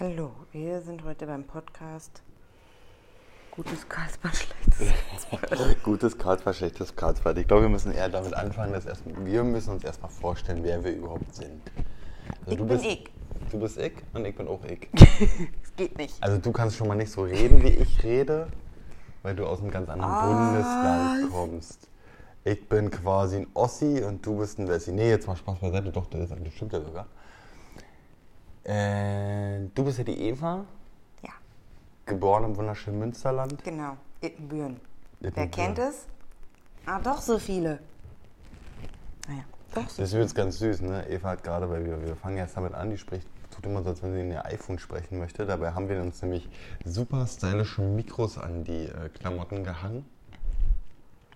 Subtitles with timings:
[0.00, 2.22] Hallo, wir sind heute beim Podcast
[3.50, 7.36] Gutes Karlsbad, schlechtes Gutes Karlsbad, schlechtes Karlsbad.
[7.36, 10.82] Ich glaube, wir müssen eher damit anfangen, dass erst, wir müssen uns erstmal vorstellen, wer
[10.82, 11.60] wir überhaupt sind.
[12.46, 13.10] Also Ich du bin bist, ich.
[13.50, 14.88] Du bist ich und ich bin auch ich.
[15.62, 16.14] Es geht nicht.
[16.22, 18.46] Also du kannst schon mal nicht so reden, wie ich rede,
[19.22, 21.88] weil du aus einem ganz anderen Bundesland kommst.
[22.44, 24.92] Ich bin quasi ein Ossi und du bist ein Wessi.
[24.92, 27.06] Nee, jetzt mal Spaß beiseite, doch, das stimmt ja sogar.
[28.64, 30.64] Äh, du bist ja die Eva,
[31.22, 31.30] Ja,
[32.06, 33.62] geboren im wunderschönen Münsterland.
[33.64, 33.96] genau.
[34.20, 34.78] Ittenbüren.
[35.20, 35.50] Wer Ittenbüren.
[35.50, 36.06] kennt es?
[36.86, 37.78] Ah, doch so viele.
[39.28, 39.44] Naja,
[39.74, 40.02] doch so.
[40.02, 41.08] Das ist übrigens ganz süß, ne?
[41.08, 43.90] Eva hat gerade, weil wir, wir fangen jetzt damit an, die spricht, tut immer so,
[43.90, 45.46] als wenn sie in ihr iPhone sprechen möchte.
[45.46, 46.48] Dabei haben wir uns nämlich
[46.84, 50.04] super stylische Mikros an die äh, Klamotten gehangen.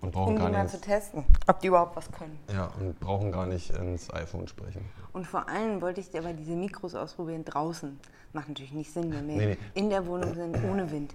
[0.04, 2.38] Und brauchen Um die gar mal nicht, zu testen, ob die überhaupt was können.
[2.52, 4.84] ja, und brauchen gar nicht ins iPhone sprechen.
[5.12, 7.98] Und vor allem wollte ich aber diese Mikros ausprobieren draußen.
[8.32, 9.58] Macht natürlich nicht Sinn, wenn wir Nee, nee.
[9.74, 11.14] in der Wohnung sind, ohne Wind.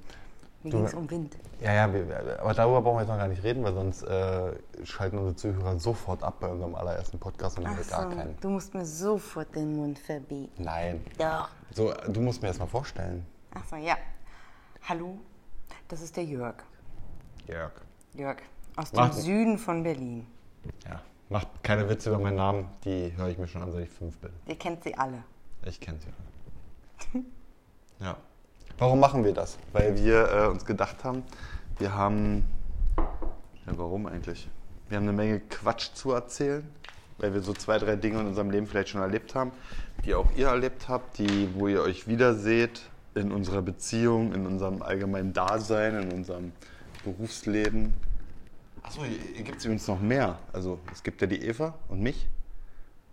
[0.64, 1.38] Mir ging es um Wind.
[1.62, 4.52] Ja, ja, wir, aber darüber brauchen wir jetzt noch gar nicht reden, weil sonst äh,
[4.84, 8.18] schalten unsere Zuhörer sofort ab bei unserem allerersten Podcast und dann haben wir gar so,
[8.18, 8.38] keinen.
[8.42, 10.52] du musst mir sofort den Mund verbieten.
[10.64, 11.06] Nein.
[11.18, 11.50] Doch.
[11.72, 13.26] So, du musst mir erst mal vorstellen.
[13.54, 13.96] Ach so, ja.
[14.88, 15.18] Hallo,
[15.88, 16.56] das ist der Jörg.
[17.48, 17.72] Jörg.
[18.16, 18.38] Jörg,
[18.76, 20.26] aus dem Süden von Berlin.
[20.86, 21.02] Ja.
[21.30, 24.18] Macht keine Witze über meinen Namen, die höre ich mir schon an, seit ich fünf
[24.18, 24.32] bin.
[24.48, 25.24] Ihr kennt sie alle.
[25.64, 26.08] Ich kenne sie
[27.14, 27.26] alle.
[28.00, 28.18] ja.
[28.80, 29.60] Warum machen wir das?
[29.74, 31.24] Weil wir äh, uns gedacht haben,
[31.78, 32.46] wir haben.
[32.96, 34.50] Ja, warum eigentlich?
[34.88, 36.68] Wir haben eine Menge Quatsch zu erzählen,
[37.20, 39.52] weil wir so zwei, drei Dinge in unserem Leben vielleicht schon erlebt haben,
[40.06, 42.82] die auch ihr erlebt habt, die, wo ihr euch wiederseht
[43.14, 46.54] in unserer Beziehung, in unserem allgemeinen Dasein, in unserem
[47.04, 47.94] Berufsleben.
[48.90, 50.40] Achso, hier gibt es übrigens noch mehr.
[50.52, 52.28] Also es gibt ja die Eva und mich.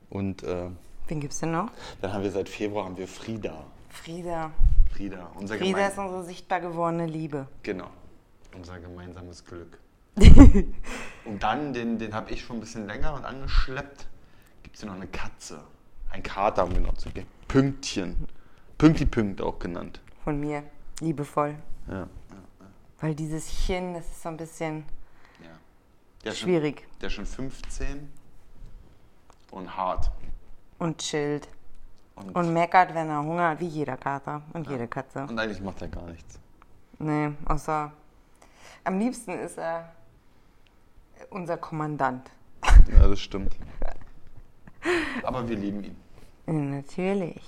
[0.08, 0.70] Und äh,
[1.06, 1.70] Wen gibt's denn noch?
[2.00, 3.62] dann haben wir seit Februar haben wir Frieda.
[3.90, 4.52] Frieda.
[4.90, 7.46] Frieda, unser Frieda gemein- ist unsere sichtbar gewordene Liebe.
[7.62, 7.88] Genau.
[8.56, 9.78] Unser gemeinsames Glück.
[11.26, 14.06] und dann, den, den habe ich schon ein bisschen länger und angeschleppt,
[14.62, 15.60] gibt es hier noch eine Katze.
[16.10, 17.26] Ein Kater, um genau zu gehen.
[17.48, 18.26] Pünktchen.
[18.78, 20.00] Pünkti-Pünkt auch genannt.
[20.24, 20.62] Von mir.
[21.00, 21.56] Liebevoll.
[21.90, 22.08] Ja.
[22.98, 24.84] Weil dieses Chin, das ist so ein bisschen.
[26.30, 26.80] Der schwierig.
[26.82, 28.12] Schon, der ist schon 15
[29.50, 30.10] und hart.
[30.78, 31.48] Und chillt.
[32.16, 35.22] Und, Und meckert, wenn er Hunger hat, wie jeder Kater und jede Katze.
[35.24, 36.38] und eigentlich macht er gar nichts.
[36.98, 37.92] Nee, außer.
[38.84, 39.92] Am liebsten ist er
[41.30, 42.30] unser Kommandant.
[42.90, 43.54] Ja, das stimmt.
[45.22, 45.96] Aber wir lieben ihn.
[46.46, 47.42] Ja, natürlich.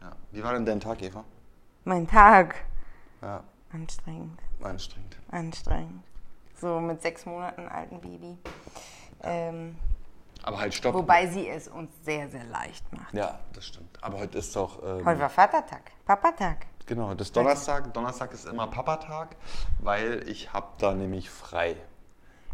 [0.00, 0.12] Ja.
[0.32, 1.24] Wie war denn dein Tag, Eva?
[1.84, 2.56] Mein Tag.
[3.22, 4.40] Ja, Anstrengend.
[4.62, 5.16] anstrengend.
[5.30, 6.02] Anstrengend.
[6.62, 8.38] So mit sechs Monaten alten Baby.
[9.24, 9.74] Ähm,
[10.44, 10.94] Aber halt stopp.
[10.94, 13.12] wobei sie es uns sehr, sehr leicht macht.
[13.12, 13.98] Ja, das stimmt.
[14.00, 14.80] Aber heute ist doch.
[14.80, 15.90] Ähm, Heute war Vatertag.
[16.06, 16.66] Papatag.
[16.86, 17.92] genau, heute ist Donnerstag.
[17.92, 19.34] Donnerstag ist immer Papatag,
[19.80, 21.74] weil ich hab da nämlich frei.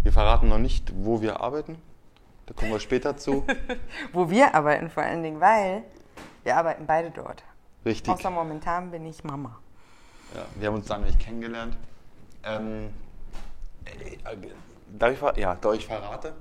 [0.03, 1.77] Wir verraten noch nicht, wo wir arbeiten.
[2.47, 3.45] Da kommen wir später zu.
[4.15, 5.85] Wo wir arbeiten vor allen Dingen, weil
[6.45, 7.45] wir arbeiten beide dort.
[7.85, 8.11] Richtig.
[8.11, 9.59] Außer momentan bin ich Mama.
[10.35, 11.77] Ja, wir haben uns da nämlich kennengelernt.
[12.43, 12.91] Ähm, äh, äh,
[14.99, 16.35] darf ich, ver- ja, da ich verrate,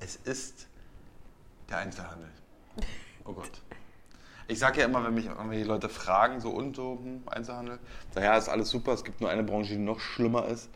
[0.00, 0.66] es ist
[1.68, 2.28] der Einzelhandel.
[3.24, 3.50] Oh Gott.
[4.48, 7.78] Ich sage ja immer, wenn mich irgendwelche Leute fragen, so und so, hm, Einzelhandel,
[8.16, 10.68] ja, ist alles super, es gibt nur eine Branche, die noch schlimmer ist,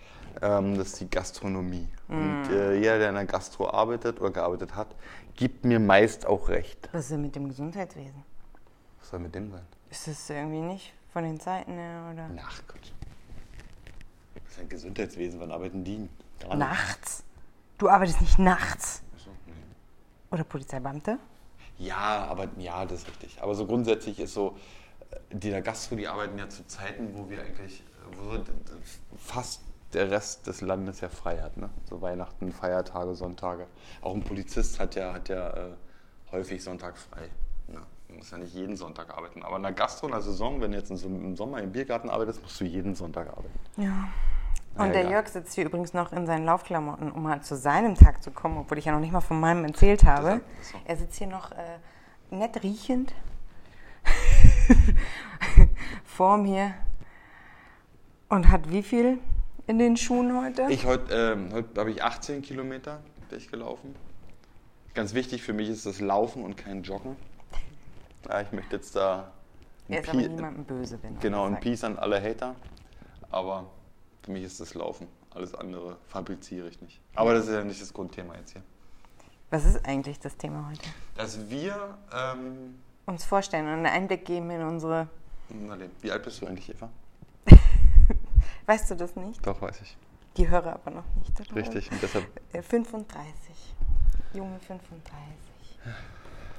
[0.43, 1.89] ähm, das ist die Gastronomie.
[2.07, 4.95] Und äh, jeder, der in der Gastro arbeitet oder gearbeitet hat,
[5.35, 6.89] gibt mir meist auch recht.
[6.93, 8.23] Was ist denn mit dem Gesundheitswesen?
[9.01, 9.67] Was soll mit dem sein?
[9.91, 12.31] Ist das irgendwie nicht von den Zeiten her oder?
[12.47, 12.93] Ach Gott.
[14.55, 16.09] Das ist ein Gesundheitswesen, wann arbeiten die?
[16.39, 16.59] Gar nicht.
[16.59, 17.25] Nachts?
[17.77, 19.03] Du arbeitest nicht nachts.
[19.17, 19.53] Ach so, nee.
[20.31, 21.19] Oder Polizeibeamte?
[21.77, 23.43] Ja, aber ja, das ist richtig.
[23.43, 24.57] Aber so grundsätzlich ist so,
[25.11, 27.83] äh, die der Gastro, die arbeiten ja zu Zeiten, wo wir eigentlich,
[28.13, 28.45] wo so
[29.17, 29.63] fast
[29.93, 31.57] der Rest des Landes ja frei hat.
[31.57, 31.69] Ne?
[31.91, 33.67] So Weihnachten, Feiertage, Sonntage.
[34.03, 35.71] Auch ein Polizist hat ja, hat ja äh,
[36.31, 37.29] häufig Sonntag frei.
[37.67, 37.83] Ne?
[38.07, 39.43] Du musst ja nicht jeden Sonntag arbeiten.
[39.43, 42.41] Aber in der Gastro in der Saison, wenn du jetzt im Sommer im Biergarten arbeitest,
[42.41, 43.59] musst du jeden Sonntag arbeiten.
[43.77, 44.09] Ja.
[44.77, 45.11] Und der ja.
[45.11, 48.59] Jörg sitzt hier übrigens noch in seinen Laufklamotten, um halt zu seinem Tag zu kommen,
[48.59, 50.41] obwohl ich ja noch nicht mal von meinem erzählt habe.
[50.63, 50.79] So.
[50.85, 51.79] Er sitzt hier noch äh,
[52.31, 53.15] nett riechend
[56.05, 56.75] vor mir
[58.29, 59.19] und hat wie viel
[59.67, 60.67] in den Schuhen heute?
[60.71, 63.95] Ich heute, ähm, heute habe ich 18 Kilometer bin ich gelaufen.
[64.95, 67.17] Ganz wichtig für mich ist das Laufen und kein Joggen.
[68.29, 69.33] Ja, ich möchte jetzt da
[69.89, 71.63] er ist Pi- aber niemandem böse, wenn genau ein sagt.
[71.65, 72.55] Peace an alle Hater.
[73.31, 73.67] Aber
[74.25, 75.07] für mich ist das Laufen.
[75.31, 77.01] Alles andere fabriziere ich nicht.
[77.15, 78.63] Aber das ist ja nicht das Grundthema jetzt hier.
[79.51, 80.89] Was ist eigentlich das Thema heute?
[81.15, 85.09] Dass wir, ähm, Uns vorstellen und einen Einblick geben in unsere
[85.51, 85.93] Na, Leben.
[86.01, 86.89] Wie alt bist du eigentlich, Eva?
[88.67, 89.47] Weißt du das nicht?
[89.47, 89.97] Doch, weiß ich.
[90.39, 91.39] Die höre aber noch nicht.
[91.39, 91.55] oder?
[91.57, 91.93] Richtig.
[91.93, 92.27] Und deshalb.
[92.55, 93.55] Äh, 35.
[94.33, 95.05] Junge 35.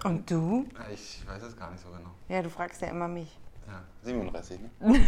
[0.04, 0.68] Und du?
[0.94, 2.12] Ich weiß es gar nicht so genau.
[2.30, 3.40] Ja, du fragst ja immer mich.
[3.68, 4.70] Ja, 37, ne?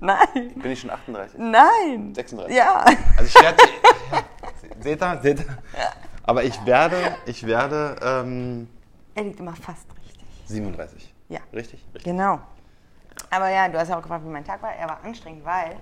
[0.00, 0.54] Nein!
[0.56, 1.38] Bin ich schon 38?
[1.38, 2.14] Nein!
[2.14, 2.56] 36.
[2.56, 2.84] Ja!
[3.16, 3.58] Also ich werde.
[4.80, 5.20] Seht ihr?
[5.22, 5.46] Seht ihr?
[6.24, 8.68] Aber ich werde, ich werde ähm,
[9.14, 10.24] Er liegt immer fast richtig.
[10.46, 11.14] 37.
[11.28, 11.40] Ja.
[11.52, 11.84] Richtig?
[11.94, 12.04] Richtig.
[12.04, 12.40] Genau.
[13.30, 14.74] Aber ja, du hast ja auch gefragt, wie mein Tag war.
[14.74, 15.76] Er war anstrengend, weil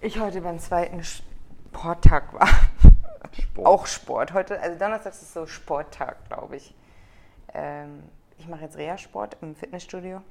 [0.00, 2.48] ich heute beim zweiten Sporttag war.
[3.42, 3.66] Sport.
[3.66, 4.32] Auch Sport.
[4.32, 6.74] Heute, also Donnerstag ist so Sporttag, glaube ich.
[7.54, 8.02] Ähm,
[8.38, 10.22] ich mache jetzt Reha-Sport im Fitnessstudio.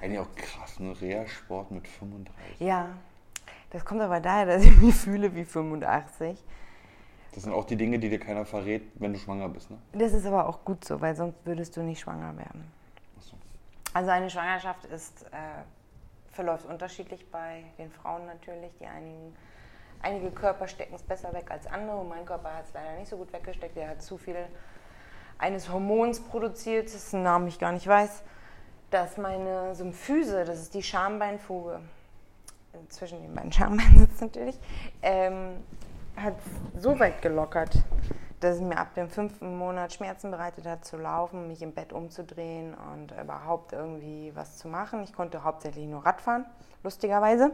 [0.00, 0.94] Eigentlich auch krass, ne?
[1.00, 2.60] Reha-Sport mit 35.
[2.60, 2.90] Ja,
[3.70, 6.42] das kommt aber daher, dass ich mich fühle wie 85.
[7.32, 9.78] Das sind auch die Dinge, die dir keiner verrät, wenn du schwanger bist, ne?
[9.92, 12.70] Das ist aber auch gut so, weil sonst würdest du nicht schwanger werden.
[13.18, 13.36] Achso.
[13.92, 15.62] Also eine Schwangerschaft ist, äh,
[16.30, 18.70] verläuft unterschiedlich bei den Frauen natürlich.
[18.80, 19.34] Die einigen,
[20.00, 23.08] einige Körper stecken es besser weg als andere und mein Körper hat es leider nicht
[23.08, 23.76] so gut weggesteckt.
[23.76, 24.36] Der hat zu viel
[25.38, 28.22] eines Hormons produziert, dessen Namen ich gar nicht weiß,
[28.90, 31.80] dass meine Symphyse, das ist die Schambeinfuge,
[32.88, 34.58] zwischen den beiden Schambeinen sitzt natürlich,
[35.02, 35.56] ähm,
[36.16, 36.34] hat
[36.78, 37.82] so weit gelockert,
[38.40, 41.92] dass es mir ab dem fünften Monat Schmerzen bereitet hat zu laufen, mich im Bett
[41.92, 45.02] umzudrehen und überhaupt irgendwie was zu machen.
[45.02, 46.44] Ich konnte hauptsächlich nur Radfahren,
[46.82, 47.52] lustigerweise.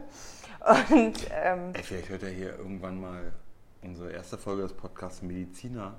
[0.91, 3.33] Und ähm, Ey, vielleicht hört er hier irgendwann mal
[3.81, 5.95] unsere erste Folge des Podcasts Mediziner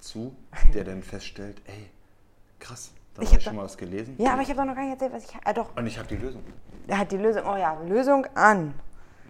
[0.00, 0.36] zu,
[0.74, 1.90] der dann feststellt, ey,
[2.58, 4.14] krass, da Ich habe schon mal was gelesen.
[4.18, 5.36] ja, aber ich habe doch noch gar nicht erzählt, was ich.
[5.44, 6.42] Ah, doch, Und ich habe die Lösung.
[6.86, 7.42] er hat die Lösung.
[7.46, 8.74] Oh ja, Lösung an.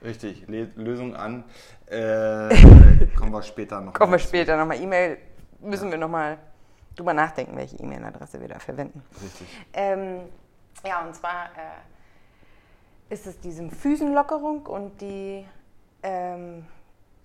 [0.05, 1.45] Richtig, Le Lösung an.
[1.87, 1.97] Äh,
[3.17, 3.93] kommen wir später noch.
[3.93, 4.81] Kommen wir später nochmal.
[4.81, 5.19] E-Mail
[5.61, 6.39] müssen wir nochmal
[6.97, 9.03] drüber nachdenken, welche E-Mail-Adresse wir da verwenden.
[9.23, 9.47] Richtig.
[9.73, 10.23] Ähm,
[10.85, 15.47] ja, und zwar äh, ist es die Symphysenlockerung und die,
[16.03, 16.67] ähm,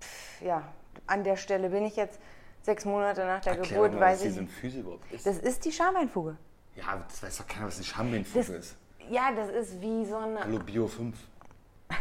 [0.00, 0.62] pf, ja,
[1.06, 2.20] an der Stelle bin ich jetzt
[2.62, 4.34] sechs Monate nach der Erklär Geburt, mal, was weiß die ich.
[4.34, 5.26] Symphyse überhaupt ist.
[5.26, 6.36] Das ist die Schambeinfuge.
[6.78, 8.76] Ja, das weiß doch keiner, was eine Schambeinfuge Das- ist.
[9.10, 11.16] Ja, das ist wie so eine, Hallo, Bio 5.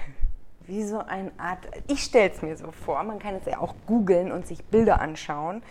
[0.67, 3.73] wie so eine Art, ich stelle es mir so vor, man kann es ja auch
[3.85, 5.63] googeln und sich Bilder anschauen.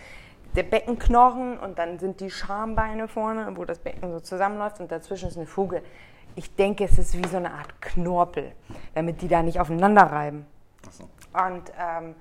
[0.54, 5.28] Der Beckenknochen und dann sind die Schambeine vorne, wo das Becken so zusammenläuft und dazwischen
[5.28, 5.82] ist eine Fuge.
[6.34, 8.52] Ich denke, es ist wie so eine Art Knorpel,
[8.94, 10.46] damit die da nicht aufeinander reiben.
[10.86, 11.04] Achso.
[11.34, 12.14] Und ähm,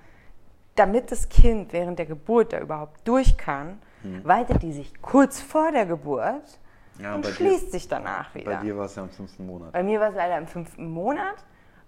[0.76, 3.80] damit das Kind während der Geburt da überhaupt durch kann,
[4.24, 6.60] weitet die sich kurz vor der Geburt
[7.00, 8.52] Ja, und bei dir- schließt sich danach wieder.
[8.56, 9.72] Bei dir war es ja im fünften Monat.
[9.74, 11.36] Bei mir war es leider im fünften Monat.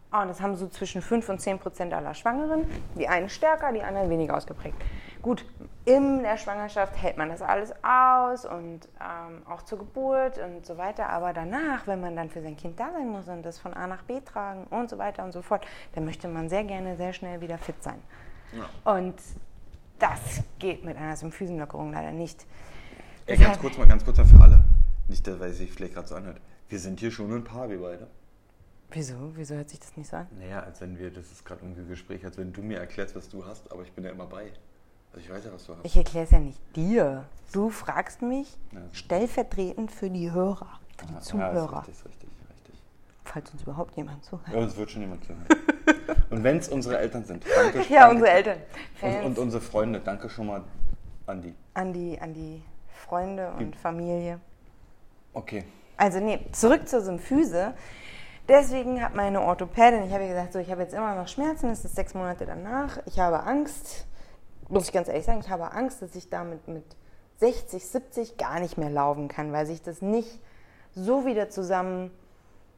[0.09, 2.65] Und das haben so zwischen 5 und 10 Prozent aller Schwangeren.
[2.97, 4.77] Die einen stärker, die anderen weniger ausgeprägt.
[5.21, 5.45] Gut,
[5.83, 10.77] in der Schwangerschaft hält man das alles aus und ähm, auch zur Geburt und so
[10.77, 11.09] weiter.
[11.09, 13.85] Aber danach, wenn man dann für sein Kind da sein muss und das von A
[13.85, 17.11] nach B tragen und so weiter und so fort, dann möchte man sehr gerne sehr
[17.11, 18.01] schnell wieder fit sein.
[18.85, 19.15] Und
[19.99, 22.45] das geht mit einer Symphysenlockerung leider nicht.
[23.25, 24.63] Ey, ganz kurz mal, ganz kurz mal für alle.
[25.07, 26.39] Nicht, dass- weil es sich vielleicht gerade so anhört.
[26.69, 28.07] Wir sind hier schon ein Paar, wir beide.
[28.91, 29.15] Wieso?
[29.35, 30.27] Wieso hört sich das nicht so an?
[30.39, 33.15] Naja, als wenn wir, das ist gerade irgendwie ein Gespräch, als wenn du mir erklärst,
[33.15, 34.51] was du hast, aber ich bin ja immer bei.
[35.13, 35.85] Also ich weiß ja, was du hast.
[35.85, 37.25] Ich erkläre es ja nicht dir.
[37.51, 38.81] Du fragst mich Ja.
[38.93, 42.81] stellvertretend für die Hörer, für die Ja, Zuhörer, ist richtig, ist richtig, richtig.
[43.23, 44.47] falls uns überhaupt jemand zuhört.
[44.53, 45.45] Ja, es wird schon jemand zuhören.
[46.29, 47.79] Und wenn es unsere Eltern sind, danke.
[47.89, 48.15] Ja, danke.
[48.15, 48.57] unsere Eltern.
[49.01, 50.63] Und, und unsere Freunde, danke schon mal
[51.25, 51.53] an die.
[51.73, 54.39] an, die, an die Freunde und Familie.
[55.37, 55.63] Okay.
[55.97, 57.75] Also nee, zurück zur Symphyse.
[58.49, 61.69] Deswegen hat meine Orthopädin, ich habe ihr gesagt, so, ich habe jetzt immer noch Schmerzen,
[61.69, 64.07] es ist sechs Monate danach, ich habe Angst,
[64.67, 66.85] muss ich ganz ehrlich sagen, ich habe Angst, dass ich damit mit
[67.37, 70.39] 60, 70 gar nicht mehr laufen kann, weil sich das nicht
[70.95, 72.09] so wieder zusammen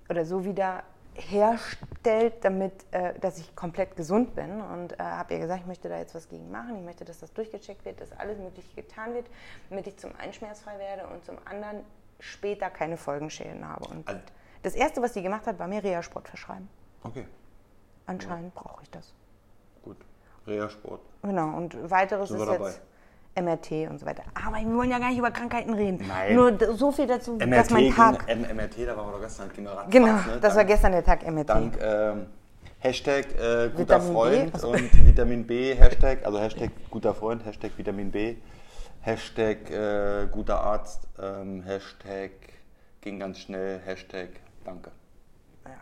[0.09, 4.61] oder so wieder herstellt, damit, äh, dass ich komplett gesund bin.
[4.61, 6.75] Und äh, habe ihr gesagt, ich möchte da jetzt was gegen machen.
[6.77, 9.27] Ich möchte, dass das durchgecheckt wird, dass alles Mögliche getan wird,
[9.69, 11.83] damit ich zum einen schmerzfrei werde und zum anderen
[12.19, 13.87] später keine Folgenschäden habe.
[13.89, 14.21] Und Also-
[14.63, 16.69] das Erste, was sie gemacht hat, war mir Reha-Sport verschreiben.
[17.03, 17.25] Okay,
[18.05, 19.13] Anscheinend brauche ich das.
[19.83, 19.97] gut.
[20.47, 21.01] Reha-Sport.
[21.23, 22.81] Genau, und weiteres Sind ist jetzt
[23.35, 24.23] MRT und so weiter.
[24.33, 26.05] Aber wir wollen ja gar nicht über Krankheiten reden.
[26.07, 26.35] Nein.
[26.35, 28.27] Nur so viel dazu, dass MRT, mein Tag...
[28.27, 29.85] M MRT, da waren wir doch gestern halt General.
[29.89, 30.39] Genau, ne?
[30.41, 31.49] das war Dank- gestern der Tag MRT.
[31.49, 32.25] Dank ähm,
[32.79, 34.13] Hashtag äh, guter Vitamin?
[34.13, 34.71] Freund Achso.
[34.71, 38.35] und Vitamin B, Hashtag, also Hashtag guter Freund, Hashtag Vitamin B,
[39.01, 42.31] Hashtag äh, guter Arzt, ähm, Hashtag
[43.01, 44.29] ging ganz schnell, Hashtag
[44.63, 44.91] danke.
[45.65, 45.77] Ja.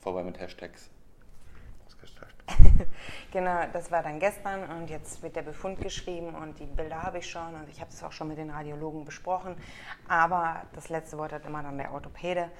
[0.00, 0.90] Vorbei mit Hashtags.
[3.32, 7.18] Genau, das war dann gestern und jetzt wird der Befund geschrieben und die Bilder habe
[7.18, 9.56] ich schon und ich habe es auch schon mit den Radiologen besprochen.
[10.08, 12.50] Aber das letzte Wort hat immer dann der Orthopäde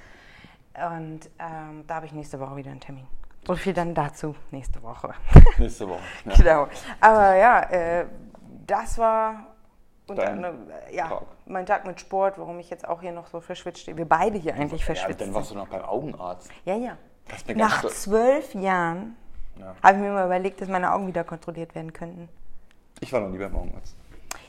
[0.74, 3.06] und ähm, da habe ich nächste Woche wieder einen Termin.
[3.46, 5.12] So viel dann dazu nächste Woche.
[5.58, 6.00] Nächste Woche.
[6.24, 6.34] Ja.
[6.36, 6.68] genau.
[7.00, 8.06] Aber ja, äh,
[8.66, 9.51] das war
[10.08, 11.22] Dein anderem, äh, ja, Tag.
[11.46, 13.96] mein Tag mit Sport, warum ich jetzt auch hier noch so verschwitzt stehe.
[13.96, 15.20] Wir beide hier eigentlich Ja, verschwitzt.
[15.20, 15.34] dann sind.
[15.34, 16.50] warst du noch beim Augenarzt.
[16.64, 16.96] Ja, ja.
[17.54, 19.16] Nach zwölf Jahren
[19.58, 19.74] Ja.
[19.82, 22.28] habe ich mir mal überlegt, dass meine Augen wieder kontrolliert werden könnten.
[23.00, 23.96] Ich war noch nie beim Augenarzt.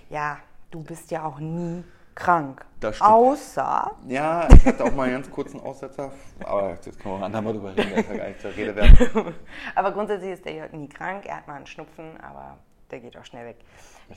[0.09, 0.37] Ja,
[0.71, 1.83] du bist ja auch nie
[2.15, 2.65] krank.
[2.79, 3.09] Das stimmt.
[3.11, 6.11] Außer, Ja, ich hatte auch mal einen ganz kurzen Aussetzer,
[6.43, 8.75] aber jetzt können wir auch andermal drüber reden, das ist ja gar nicht zur Rede
[8.75, 9.35] wert.
[9.75, 11.25] aber grundsätzlich ist der Jörg nie krank.
[11.25, 12.57] Er hat mal einen Schnupfen, aber
[12.91, 13.57] der geht auch schnell weg.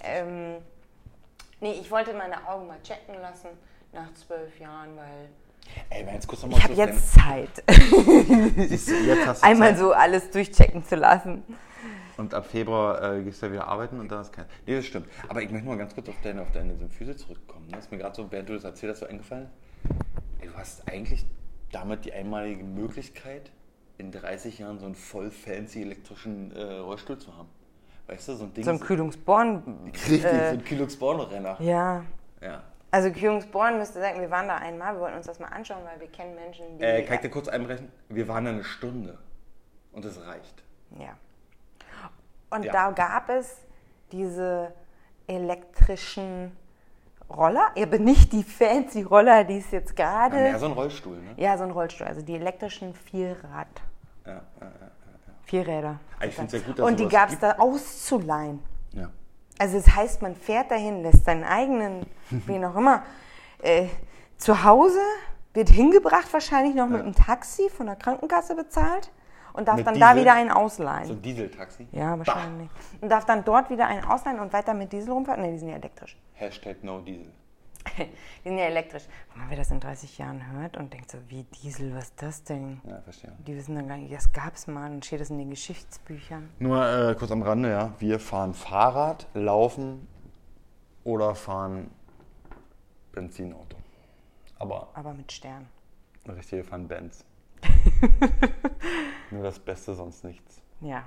[0.03, 0.57] Ähm,
[1.61, 3.49] nee, ich wollte meine Augen mal checken lassen
[3.93, 5.29] nach zwölf Jahren, weil
[5.91, 7.63] Ey, wenn jetzt kurz nochmal ich habe jetzt Zeit,
[8.69, 9.79] Siehst du, jetzt hast du einmal Zeit.
[9.79, 11.43] so alles durchchecken zu lassen.
[12.17, 14.47] Und ab Februar äh, gehst du ja wieder arbeiten und dann ist kein.
[14.65, 15.09] Nee, das stimmt.
[15.29, 17.69] Aber ich möchte mal ganz kurz auf deine, auf deine Symphyse zurückkommen.
[17.71, 19.51] Das ist mir gerade so, während du das erzählt hast, so eingefallen.
[20.41, 21.27] Ey, du hast eigentlich
[21.73, 23.51] damit die einmalige Möglichkeit,
[23.99, 27.49] in 30 Jahren so einen voll fancy elektrischen äh, Rollstuhl zu haben.
[28.09, 28.65] Weißt du, so ein Ding.
[28.65, 29.91] So ein Kühlungsborn.
[29.93, 31.57] Richtig, so äh, ein Kilux-Born-Renner.
[31.61, 32.05] Ja.
[32.41, 32.63] Ja.
[32.93, 36.01] Also Kühlungsborn müsste sagen, wir waren da einmal, wir wollten uns das mal anschauen, weil
[36.01, 36.85] wir kennen Menschen, die.
[36.85, 37.91] Äh, kann ich dir kurz einbrechen?
[38.09, 39.19] Wir waren da eine Stunde.
[39.93, 40.63] Und das reicht.
[40.99, 41.17] Ja.
[42.51, 42.73] Und Ja.
[42.73, 43.57] da gab es
[44.13, 44.73] diese
[45.27, 46.57] elektrischen
[47.29, 50.37] Roller, aber nicht die fancy Roller, die es jetzt Ja, gerade.
[50.37, 51.35] mehr so ein Rollstuhl, ne?
[51.37, 53.67] Ja, so ein Rollstuhl, also die elektrischen Vierrad.
[54.25, 54.91] Ja, ja, ja.
[55.47, 55.99] Vierräder.
[56.23, 58.61] Ich find's ja gut, dass Und die gab es da auszuleihen.
[58.93, 59.11] ja.
[59.59, 63.03] Also das heißt, man fährt dahin, lässt seinen eigenen, wen auch immer,
[63.63, 63.87] äh,
[64.37, 65.01] zu Hause,
[65.55, 69.11] wird hingebracht wahrscheinlich noch mit einem Taxi von der Krankenkasse bezahlt
[69.55, 70.21] und darf Mit dann da Diesel?
[70.25, 71.07] wieder einen ausleihen.
[71.07, 71.87] So ein Dieseltaxi.
[71.93, 72.69] Ja, wahrscheinlich.
[73.01, 75.41] Und darf dann dort wieder einen ausleihen und weiter mit Diesel rumfahren?
[75.41, 76.19] Ne, die sind ja elektrisch.
[76.35, 77.33] Hashtag no Diesel.
[77.99, 79.05] Die sind ja elektrisch.
[79.35, 82.43] Wenn man das in 30 Jahren hört und denkt so, wie Diesel, was ist das
[82.45, 82.81] denn?
[82.85, 83.33] Ja, verstehe.
[83.47, 86.49] Die wissen dann gar nicht, das gab es mal und steht das in den Geschichtsbüchern.
[86.59, 87.93] Nur äh, kurz am Rande, ja.
[87.99, 90.07] Wir fahren Fahrrad, laufen
[91.05, 91.91] oder fahren
[93.13, 93.77] Benzinauto.
[94.59, 95.67] Aber Aber mit Stern.
[96.29, 97.25] richtig, wir fahren Benz.
[99.31, 100.63] Nur das Beste, sonst nichts.
[100.81, 101.05] Ja,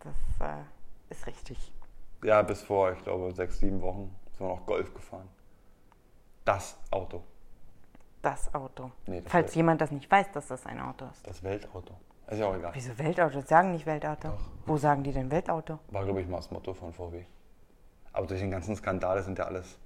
[0.00, 0.16] das
[0.48, 0.62] äh,
[1.10, 1.72] ist richtig.
[2.24, 5.28] Ja, bis vor, ich glaube, sechs, sieben Wochen sind wir noch Golf gefahren.
[6.44, 7.22] Das Auto.
[8.20, 8.90] Das Auto.
[9.06, 11.26] Nee, das Falls Welt- jemand das nicht weiß, dass das ein Auto ist.
[11.26, 11.94] Das Weltauto.
[12.28, 12.70] Ist ja auch egal.
[12.74, 13.40] Wieso Weltauto?
[13.40, 14.28] Das sagen nicht Weltauto.
[14.66, 15.78] Wo sagen die denn Weltauto?
[15.90, 17.24] War, glaube ich, mal das Motto von VW.
[18.12, 19.78] Aber durch den ganzen Skandal sind ja alles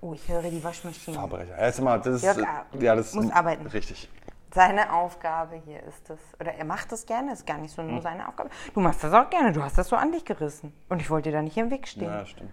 [0.00, 1.16] Oh, ich höre die Waschmaschine.
[1.18, 1.58] Verbrecher.
[1.66, 3.66] Ist immer, das ist, Jörg, äh, ja, das muss arbeiten.
[3.66, 4.08] Richtig.
[4.54, 7.96] Seine Aufgabe hier ist es, oder er macht das gerne, ist gar nicht so nur
[7.96, 8.02] Hm.
[8.02, 8.50] seine Aufgabe.
[8.74, 10.72] Du machst das auch gerne, du hast das so an dich gerissen.
[10.88, 12.04] Und ich wollte dir da nicht im Weg stehen.
[12.04, 12.52] Ja, stimmt.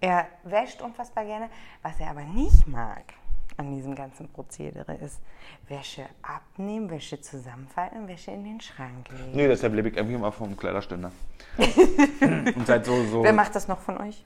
[0.00, 1.48] Er wäscht unfassbar gerne.
[1.82, 3.04] Was er aber nicht mag
[3.56, 5.20] an diesem ganzen Prozedere ist
[5.66, 9.32] Wäsche abnehmen, Wäsche zusammenfalten Wäsche in den Schrank legen.
[9.34, 11.10] Nee, deshalb lebe ich einfach immer vom Kleiderständer.
[12.20, 13.24] Und seit so, so.
[13.24, 14.24] Wer macht das noch von euch?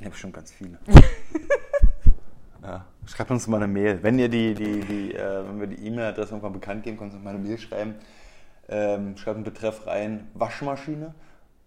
[0.00, 0.78] Ja, bestimmt ganz viele.
[2.62, 2.84] ja.
[3.06, 4.02] Schreibt uns mal eine Mail.
[4.02, 7.16] Wenn ihr die, die, die, äh, wenn wir die E-Mail-Adresse irgendwann bekannt geben, könnt ihr
[7.16, 7.94] uns mal eine Mail schreiben.
[8.68, 11.14] Ähm, schreibt einen Betreff rein, Waschmaschine.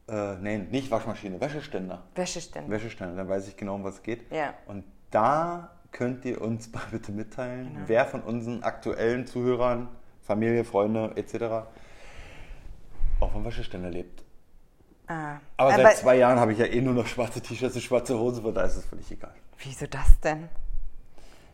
[0.07, 2.03] Äh, nein, nicht Waschmaschine, Wäscheständer.
[2.13, 2.69] Wäscheständer.
[2.69, 4.31] Wäscheständer, dann weiß ich genau, um was es geht.
[4.31, 4.53] Ja.
[4.67, 7.87] Und da könnt ihr uns mal bitte mitteilen, Genau.
[7.87, 9.87] wer von unseren aktuellen Zuhörern,
[10.21, 11.67] Familie, Freunde etc.
[13.19, 14.23] auch vom Wäscheständer lebt.
[15.07, 18.17] Ah, Aber, seit zwei Jahren habe ich ja eh nur noch schwarze T-Shirts und schwarze
[18.17, 19.33] Hosen, von da ist es völlig egal.
[19.59, 20.49] Wieso das denn?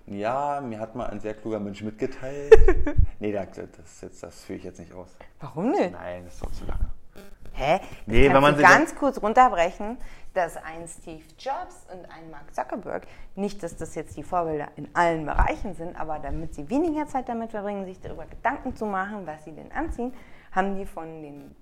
[0.07, 2.53] Ja, mir hat mal ein sehr kluger Mensch mitgeteilt.
[3.19, 3.47] nee, das,
[4.01, 5.15] das, das führe ich jetzt nicht aus.
[5.39, 5.91] Warum nicht?
[5.91, 6.89] Nein, das ist doch zu lange.
[7.61, 7.79] Hä?
[8.07, 9.97] Nee, Kannst wenn man sie ganz kurz runterbrechen,
[10.33, 14.89] dass ein Steve Jobs und ein Mark Zuckerberg, nicht, dass das jetzt die Vorbilder in
[14.95, 19.27] allen Bereichen sind, aber damit sie weniger Zeit damit verbringen, sich darüber Gedanken zu machen,
[19.27, 20.11] was sie denn anziehen,
[20.51, 21.55] haben die von den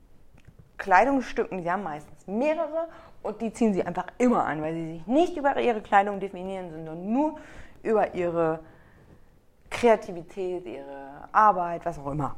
[0.77, 2.87] Kleidungsstücken, die haben meistens mehrere
[3.21, 6.71] und die ziehen sie einfach immer an, weil sie sich nicht über ihre Kleidung definieren,
[6.71, 7.37] sondern nur
[7.83, 8.61] über ihre
[9.69, 12.37] Kreativität, ihre Arbeit, was auch immer.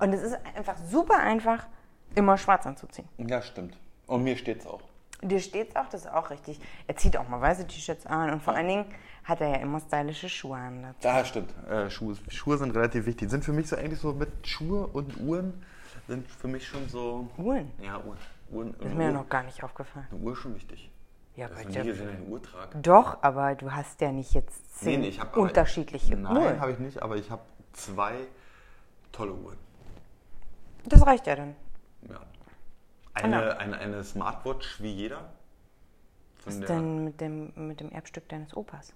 [0.00, 1.66] Und es ist einfach super einfach,
[2.14, 3.08] immer schwarz anzuziehen.
[3.18, 3.76] Ja, stimmt.
[4.06, 4.80] Und mir steht's auch.
[5.22, 6.58] Dir steht's auch, das ist auch richtig.
[6.86, 8.84] Er zieht auch mal weiße T-Shirts an und vor allen Dingen
[9.24, 10.82] hat er ja immer stylische Schuhe an.
[10.82, 11.06] dazu.
[11.06, 11.52] Ja, stimmt.
[11.68, 13.28] Äh, Schuhe, Schuhe sind relativ wichtig.
[13.30, 15.62] Sind für mich so eigentlich so mit Schuhe und Uhren
[16.08, 17.28] sind für mich schon so.
[17.36, 17.70] Uhren?
[17.82, 18.16] Ja, Uhren.
[18.50, 20.06] Uhren Ist mir noch gar nicht aufgefallen.
[20.10, 20.90] Eine Uhr ist schon wichtig.
[21.36, 21.84] Ja, Ich ja.
[21.84, 22.78] dass ich eine Uhr trage.
[22.78, 26.60] Doch, aber du hast ja nicht jetzt zehn ich hab- unterschiedliche Nein, Uhren.
[26.60, 27.42] habe ich nicht, aber ich habe
[27.74, 28.14] zwei
[29.12, 29.56] tolle Uhren.
[30.86, 31.54] Das reicht ja dann.
[32.08, 32.20] Ja.
[33.14, 35.32] Eine, eine, eine Smartwatch wie jeder.
[36.44, 38.94] Was ist denn mit dem, mit dem Erbstück deines Opas?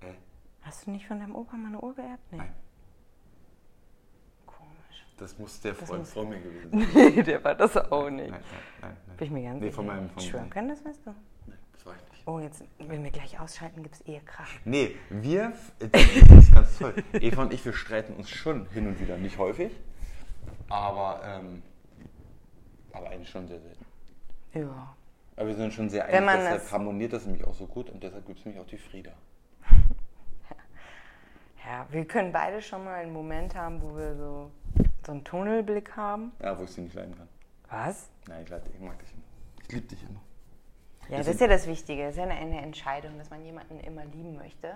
[0.00, 0.12] Äh,
[0.62, 2.22] Hast du nicht von deinem Opa mal eine Uhr geerbt?
[2.32, 2.38] Nee.
[2.38, 2.52] Nein.
[4.46, 5.06] Komisch.
[5.18, 7.14] das muss der Freund muss- vor mir gewesen sein.
[7.14, 8.30] Nee, der war das auch nicht.
[8.30, 8.96] Nein, nein, nein.
[9.06, 9.16] nein.
[9.16, 10.08] Bin ich mir ganz Nee, von meinem.
[10.10, 11.10] Von Schwören können, das weißt du.
[11.46, 12.22] nein, das war ich nicht.
[12.26, 14.48] Oh, jetzt, wenn wir gleich ausschalten, gibt es Ehekrach.
[14.64, 16.02] Nee, wir, äh, das
[16.44, 16.94] ist ganz toll.
[17.12, 19.16] Eva und ich, wir streiten uns schon hin und wieder.
[19.18, 19.72] Nicht häufig,
[20.68, 21.62] aber, ähm,
[22.92, 23.84] aber eigentlich schon sehr selten.
[24.54, 24.94] Ja.
[25.36, 28.02] Aber wir sind schon sehr einig, deshalb es- harmoniert das nämlich auch so gut und
[28.02, 29.12] deshalb gibt es nämlich auch die Frieda.
[31.64, 34.50] Ja, wir können beide schon mal einen Moment haben, wo wir so,
[35.04, 36.30] so einen Tunnelblick haben.
[36.40, 37.28] Ja, wo ich sie nicht leiden kann.
[37.68, 38.08] Was?
[38.28, 39.22] Nein, ich, leid, ich mag dich immer.
[39.64, 40.20] Ich liebe dich immer.
[41.08, 42.02] Ja, Das das ist ja das Wichtige.
[42.04, 44.74] Das ist ja eine, eine Entscheidung, dass man jemanden immer lieben möchte.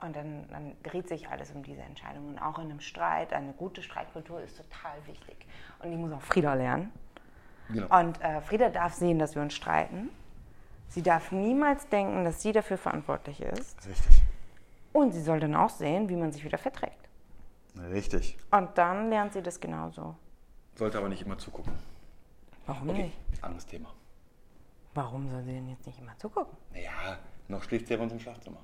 [0.00, 2.28] Und dann, dann dreht sich alles um diese Entscheidung.
[2.28, 5.36] Und auch in einem Streit, eine gute Streitkultur ist total wichtig.
[5.82, 6.92] Und die muss auch Frieda lernen.
[7.68, 7.98] Genau.
[7.98, 10.10] Und äh, Frieda darf sehen, dass wir uns streiten.
[10.88, 13.86] Sie darf niemals denken, dass sie dafür verantwortlich ist.
[13.86, 14.22] Richtig.
[14.92, 17.08] Und sie soll dann auch sehen, wie man sich wieder verträgt.
[17.92, 18.36] Richtig.
[18.50, 20.14] Und dann lernt sie das genauso.
[20.76, 21.72] Sollte aber nicht immer zugucken.
[22.66, 23.44] Warum Okay, nicht?
[23.44, 23.92] anderes Thema.
[24.94, 26.56] Warum soll sie denn jetzt nicht immer zugucken?
[26.72, 28.58] Naja, noch schläft sie bei uns im Schlafzimmer.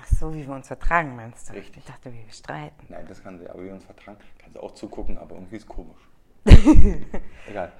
[0.00, 1.52] Ach so, wie wir uns vertragen, meinst du?
[1.54, 1.78] Richtig.
[1.78, 2.86] Ich dachte, wie wir streiten.
[2.88, 4.18] Nein, das kann sie, aber wir uns vertragen.
[4.38, 6.08] Kann sie auch zugucken, aber irgendwie ist komisch.
[7.48, 7.72] Egal.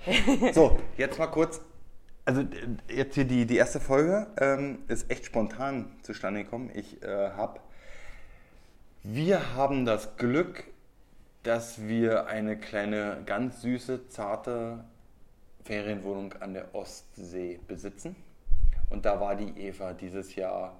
[0.52, 1.60] So, jetzt mal kurz.
[2.24, 6.70] Also äh, jetzt hier die, die erste Folge ähm, ist echt spontan zustande gekommen.
[6.74, 7.60] Ich äh, habe,
[9.02, 10.64] wir haben das Glück,
[11.42, 14.84] dass wir eine kleine, ganz süße, zarte
[15.64, 18.14] Ferienwohnung an der Ostsee besitzen.
[18.90, 20.76] Und da war die Eva dieses Jahr,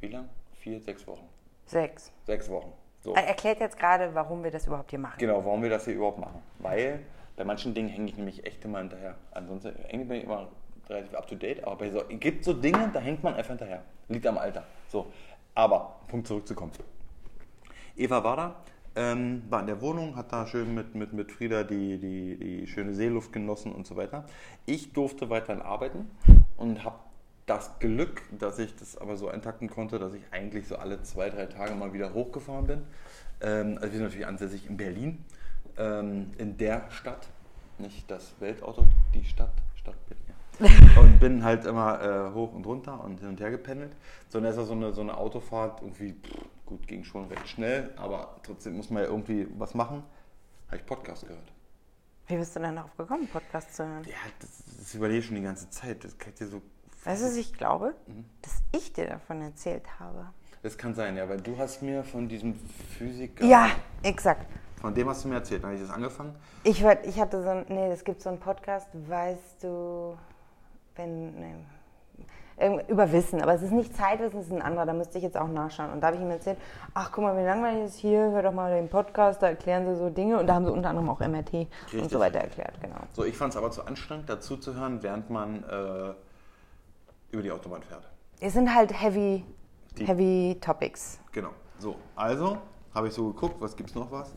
[0.00, 0.28] wie lang?
[0.64, 1.28] Vier, sechs Wochen.
[1.66, 2.10] Sechs.
[2.22, 2.72] Sechs Wochen.
[3.02, 3.12] So.
[3.12, 5.18] Er erklärt jetzt gerade, warum wir das überhaupt hier machen.
[5.18, 6.40] Genau, warum wir das hier überhaupt machen.
[6.58, 7.00] Weil
[7.36, 9.14] bei manchen Dingen hänge ich nämlich echt immer hinterher.
[9.32, 10.48] Ansonsten hänge ich immer
[10.88, 13.50] relativ up to date, aber bei so, es gibt so Dinge, da hängt man einfach
[13.50, 13.82] hinterher.
[14.08, 14.64] Liegt am Alter.
[14.88, 15.12] So.
[15.54, 16.72] Aber, Punkt zurückzukommen.
[17.94, 18.56] Eva war da,
[18.96, 22.66] ähm, war in der Wohnung, hat da schön mit, mit, mit Frieda die, die, die
[22.68, 24.24] schöne Seeluft genossen und so weiter.
[24.64, 26.10] Ich durfte weiterhin arbeiten
[26.56, 26.96] und habe
[27.46, 31.30] das Glück, dass ich das aber so eintakten konnte, dass ich eigentlich so alle zwei,
[31.30, 32.82] drei Tage mal wieder hochgefahren bin.
[33.40, 35.24] Ähm, also wir sind natürlich ansässig in Berlin,
[35.76, 37.26] ähm, in der Stadt,
[37.78, 40.24] nicht das Weltauto, die Stadt, Stadt Berlin.
[40.94, 41.00] Ja.
[41.00, 43.90] Und bin halt immer äh, hoch und runter und hin und her gependelt.
[44.28, 47.92] Sondern ist ja so eine, so eine Autofahrt irgendwie, pff, gut, ging schon recht schnell,
[47.96, 50.04] aber trotzdem muss man ja irgendwie was machen.
[50.68, 51.52] Habe ich Podcast gehört.
[52.26, 54.04] Wie bist du denn darauf gekommen, Podcast zu hören?
[54.04, 56.04] Ja, das, das überlege ich schon die ganze Zeit.
[56.04, 56.62] Das kann ich dir so.
[57.04, 57.94] Weißt du, was ich glaube?
[58.06, 58.24] Mhm.
[58.42, 60.26] Dass ich dir davon erzählt habe.
[60.62, 62.54] Das kann sein, ja, weil du hast mir von diesem
[62.96, 63.44] Physiker.
[63.44, 63.68] Ja,
[64.02, 64.46] exakt.
[64.80, 65.62] Von dem hast du mir erzählt.
[65.62, 66.34] Dann habe ich das angefangen.
[66.62, 70.16] Ich, ich hatte so ein, nee, es gibt so einen Podcast, weißt du,
[70.96, 71.54] wenn, nee,
[72.88, 75.36] über Wissen, aber es ist nicht Zeitwissen, es ist ein anderer, da müsste ich jetzt
[75.36, 75.90] auch nachschauen.
[75.90, 76.58] Und da habe ich ihm erzählt,
[76.94, 79.96] ach guck mal, wie langweilig ist hier, hör doch mal den Podcast, da erklären sie
[79.96, 82.12] so Dinge und da haben sie unter anderem auch MRT und Richtig.
[82.12, 82.96] so weiter erklärt, genau.
[83.12, 86.14] So, ich fand es aber zu anstrengend, dazu zu hören, während man äh,
[87.34, 88.08] über die Autobahn fährt.
[88.40, 89.44] Es sind halt heavy,
[89.98, 91.20] Die- heavy Topics.
[91.32, 91.50] Genau.
[91.78, 92.58] So, also
[92.94, 94.32] habe ich so geguckt, was gibt's noch was?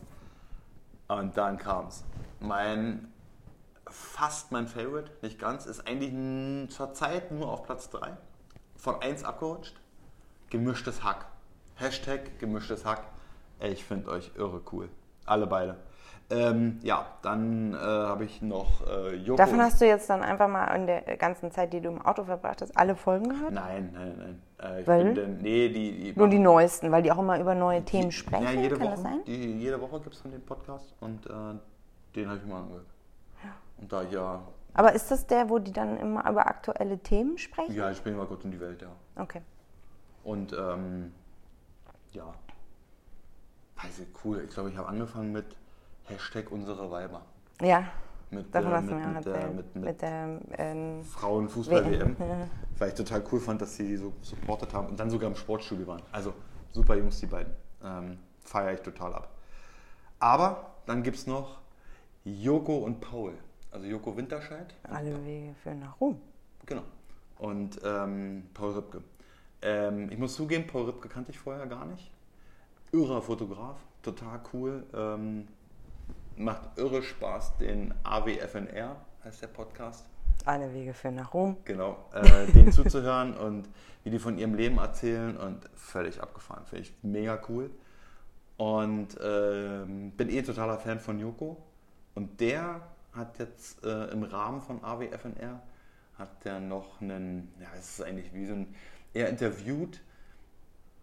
[1.08, 2.04] Und dann kam's.
[2.40, 3.12] Mein
[3.90, 8.16] fast mein Favorite, nicht ganz, ist eigentlich n- zur Zeit nur auf Platz 3.
[8.76, 9.80] Von 1 abgerutscht.
[10.50, 11.26] Gemischtes Hack.
[11.76, 13.04] Hashtag gemischtes Hack.
[13.60, 14.88] Ey, ich finde euch irre cool.
[15.24, 15.76] Alle beide.
[16.30, 19.38] Ähm, ja, dann äh, habe ich noch äh, Joko.
[19.38, 22.24] Davon hast du jetzt dann einfach mal in der ganzen Zeit, die du im Auto
[22.24, 23.52] verbracht hast, alle Folgen gehört?
[23.52, 24.42] Nein, nein, nein.
[24.60, 25.04] Äh, ich Weil?
[25.04, 28.12] bin denn, nee, die, die Nur die neuesten, weil die auch immer über neue Themen
[28.12, 28.44] sprechen.
[28.44, 28.90] Ja, jede Kann Woche.
[28.90, 29.20] das sein?
[29.26, 31.30] Die, jede Woche gibt es dann den Podcast und äh,
[32.14, 32.86] den habe ich mal angehört.
[33.78, 34.42] Und da ja,
[34.74, 37.74] Aber ist das der, wo die dann immer über aktuelle Themen sprechen?
[37.74, 38.88] ja, ich bin mal kurz in die Welt, ja.
[39.16, 39.40] Okay.
[40.24, 41.12] Und ähm,
[42.12, 42.34] ja,
[43.82, 44.42] weiß ich, cool.
[44.46, 45.46] Ich glaube, ich habe angefangen mit
[46.08, 47.22] Hashtag unsere Weiber.
[47.60, 47.84] Ja,
[48.30, 49.56] Mit, davon äh, hast du mit, mir mit, der, erzählt.
[49.56, 52.16] mit, mit, Mit der, ähm, Frauenfußball-WM.
[52.18, 52.48] Ja.
[52.78, 55.36] Weil ich total cool fand, dass sie die so supportet haben und dann sogar im
[55.36, 56.02] Sportstudio waren.
[56.12, 56.32] Also
[56.72, 57.52] super Jungs, die beiden.
[57.82, 59.28] Ähm, Feiere ich total ab.
[60.18, 61.58] Aber dann gibt es noch
[62.24, 63.34] Joko und Paul.
[63.70, 64.74] Also Joko Winterscheid.
[64.84, 66.20] alle Wege führen nach Ruhm.
[66.64, 66.82] Genau.
[67.38, 69.02] Und ähm, Paul Ripke.
[69.60, 72.10] Ähm, ich muss zugeben, Paul Ripke kannte ich vorher gar nicht.
[72.92, 74.86] Irrer Fotograf, total cool.
[74.94, 75.46] Ähm,
[76.38, 80.06] macht irre Spaß, den AWFNR heißt der Podcast.
[80.44, 81.56] Alle Wege führen nach Ruhm.
[81.64, 83.68] Genau, äh, denen zuzuhören und
[84.04, 86.64] wie die von ihrem Leben erzählen und völlig abgefahren.
[86.64, 87.70] Finde ich mega cool.
[88.56, 91.56] Und ähm, bin eh totaler Fan von Joko.
[92.14, 92.80] Und der
[93.12, 95.60] hat jetzt äh, im Rahmen von AWFNR
[96.18, 98.74] hat der noch einen, ja, es ist eigentlich wie so ein,
[99.14, 100.00] er interviewt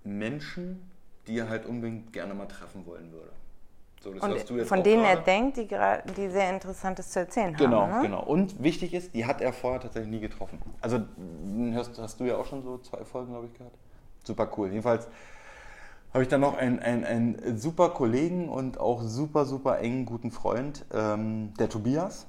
[0.04, 0.90] Menschen,
[1.28, 3.32] die er halt unbedingt gerne mal treffen wollen würde.
[4.06, 5.68] So, und von denen er denkt, die,
[6.16, 7.90] die sehr Interessantes zu erzählen genau, haben.
[7.90, 8.08] Genau, ne?
[8.08, 8.24] genau.
[8.24, 10.62] Und wichtig ist, die hat er vorher tatsächlich nie getroffen.
[10.80, 11.00] Also
[11.74, 13.74] hast, hast du ja auch schon so zwei Folgen, glaube ich, gehört.
[14.24, 14.68] Super cool.
[14.68, 15.08] Jedenfalls
[16.14, 20.30] habe ich dann noch einen, einen, einen super Kollegen und auch super, super engen guten
[20.30, 22.28] Freund, ähm, der Tobias.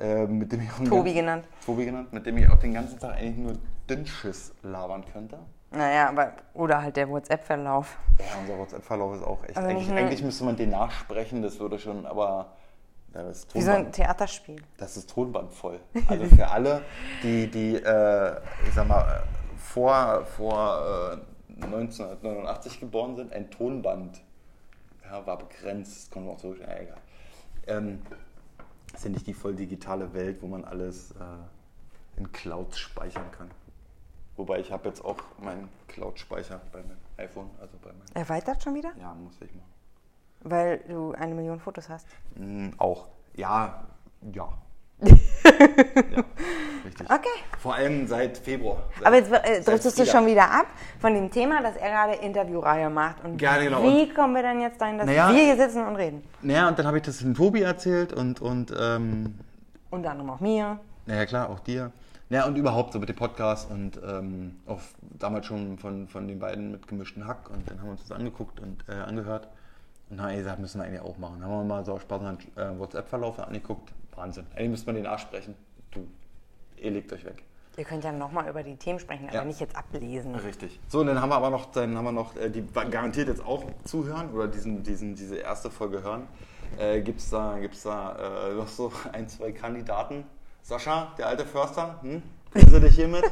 [0.00, 1.44] Äh, mit dem ich auch Tobi genannt.
[1.64, 5.38] Tobi genannt, mit dem ich auch den ganzen Tag eigentlich nur Dünnschiss labern könnte.
[5.76, 7.98] Naja, aber oder halt der WhatsApp-Verlauf.
[8.18, 9.56] Ja, unser WhatsApp-Verlauf ist auch echt.
[9.56, 12.52] Also eigentlich, eigentlich, müsste man den nachsprechen, das würde schon, aber.
[13.14, 14.62] Ja, das ist Wie so ein Theaterspiel.
[14.76, 15.80] Das ist tonbandvoll.
[16.08, 16.82] Also für alle,
[17.22, 18.36] die, die äh,
[18.66, 19.22] ich sag mal,
[19.56, 21.18] vor, vor
[21.60, 24.20] äh, 1989 geboren sind, ein Tonband
[25.04, 26.98] ja, war begrenzt, konnte man auch so, ja, egal.
[27.66, 28.02] Ähm,
[28.92, 33.30] das ist ja nicht die voll digitale Welt, wo man alles äh, in Clouds speichern
[33.30, 33.50] kann.
[34.36, 38.02] Wobei ich habe jetzt auch meinen Cloud-Speicher bei meinem iPhone, also bei meinem.
[38.14, 38.92] Erweitert schon wieder?
[39.00, 39.72] Ja, muss ich machen.
[40.42, 42.06] Weil du eine Million Fotos hast?
[42.36, 43.06] Mm, auch.
[43.34, 43.84] Ja,
[44.32, 44.48] ja.
[45.02, 46.24] ja,
[46.84, 47.10] richtig.
[47.10, 47.28] Okay.
[47.58, 48.82] Vor allem seit Februar.
[48.96, 50.66] Seit, Aber jetzt äh, driftest du schon wieder ab
[51.00, 53.22] von dem Thema, dass er gerade Interviewreihe macht.
[53.22, 53.82] Und ja, genau.
[53.82, 56.22] wie kommen wir dann jetzt dahin, dass naja, wir hier sitzen und reden?
[56.40, 58.40] Naja, und dann habe ich das dem Tobi erzählt und.
[58.40, 59.38] und ähm,
[59.90, 60.78] Unter anderem auch mir.
[61.04, 61.92] Naja, klar, auch dir.
[62.28, 66.40] Ja, und überhaupt so mit dem Podcast und ähm, auch damals schon von, von den
[66.40, 69.48] beiden mit gemischten Hack und dann haben wir uns das angeguckt und äh, angehört
[70.10, 71.40] und haben gesagt, müssen wir eigentlich auch machen.
[71.40, 73.92] Dann haben wir mal so Spaß an äh, WhatsApp-Verlauf angeguckt.
[74.16, 74.46] Wahnsinn.
[74.54, 75.54] Eigentlich müsste man den Arsch sprechen.
[75.92, 76.06] Du,
[76.76, 77.44] ihr legt euch weg.
[77.76, 79.44] Ihr könnt ja nochmal über die Themen sprechen, aber ja.
[79.44, 80.34] nicht jetzt ablesen.
[80.34, 80.80] Richtig.
[80.88, 83.44] So, und dann haben wir aber noch, dann haben wir noch, äh, die garantiert jetzt
[83.44, 86.26] auch zuhören oder diesen, diesen, diese erste Folge hören.
[86.78, 90.24] Äh, Gibt es da, gibt's da äh, noch so ein, zwei Kandidaten,
[90.66, 92.20] Sascha, der alte Förster, hm?
[92.52, 93.22] grüße dich hiermit.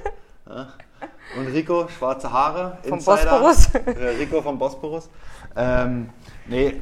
[1.37, 3.41] Und Rico, schwarze Haare, vom Insider.
[3.41, 3.75] Bosporus.
[3.87, 5.11] Äh, Rico vom Bosporus.
[5.57, 6.11] Ähm,
[6.47, 6.81] nee,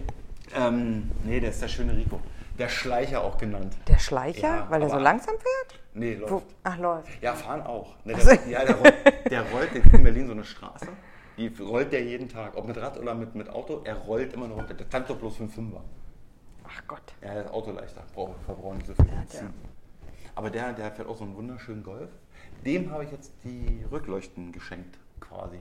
[0.54, 2.20] ähm, nee, der ist der schöne Rico.
[2.58, 3.74] Der Schleicher auch genannt.
[3.88, 4.56] Der Schleicher?
[4.56, 5.80] Ja, weil er so langsam fährt?
[5.94, 6.32] Nee, läuft.
[6.32, 6.42] Wo?
[6.64, 7.22] Ach, läuft.
[7.22, 7.94] Ja, fahren auch.
[8.04, 10.88] Ne, der, ja, der rollt, der rollt in Berlin so eine Straße.
[11.38, 12.58] Die rollt der jeden Tag.
[12.58, 14.74] Ob mit Rad oder mit, mit Auto, er rollt immer noch runter.
[14.74, 15.80] Der tankt doch bloß für einen Fünfer.
[16.68, 17.14] Ach Gott.
[17.22, 18.02] Ja, das Auto leichter.
[18.14, 19.06] Braucht, verbraucht nicht so viel.
[19.06, 19.48] Ja,
[20.35, 22.11] aber der, der fährt auch so einen wunderschönen Golf.
[22.64, 25.59] Dem habe ich jetzt die Rückleuchten geschenkt, quasi.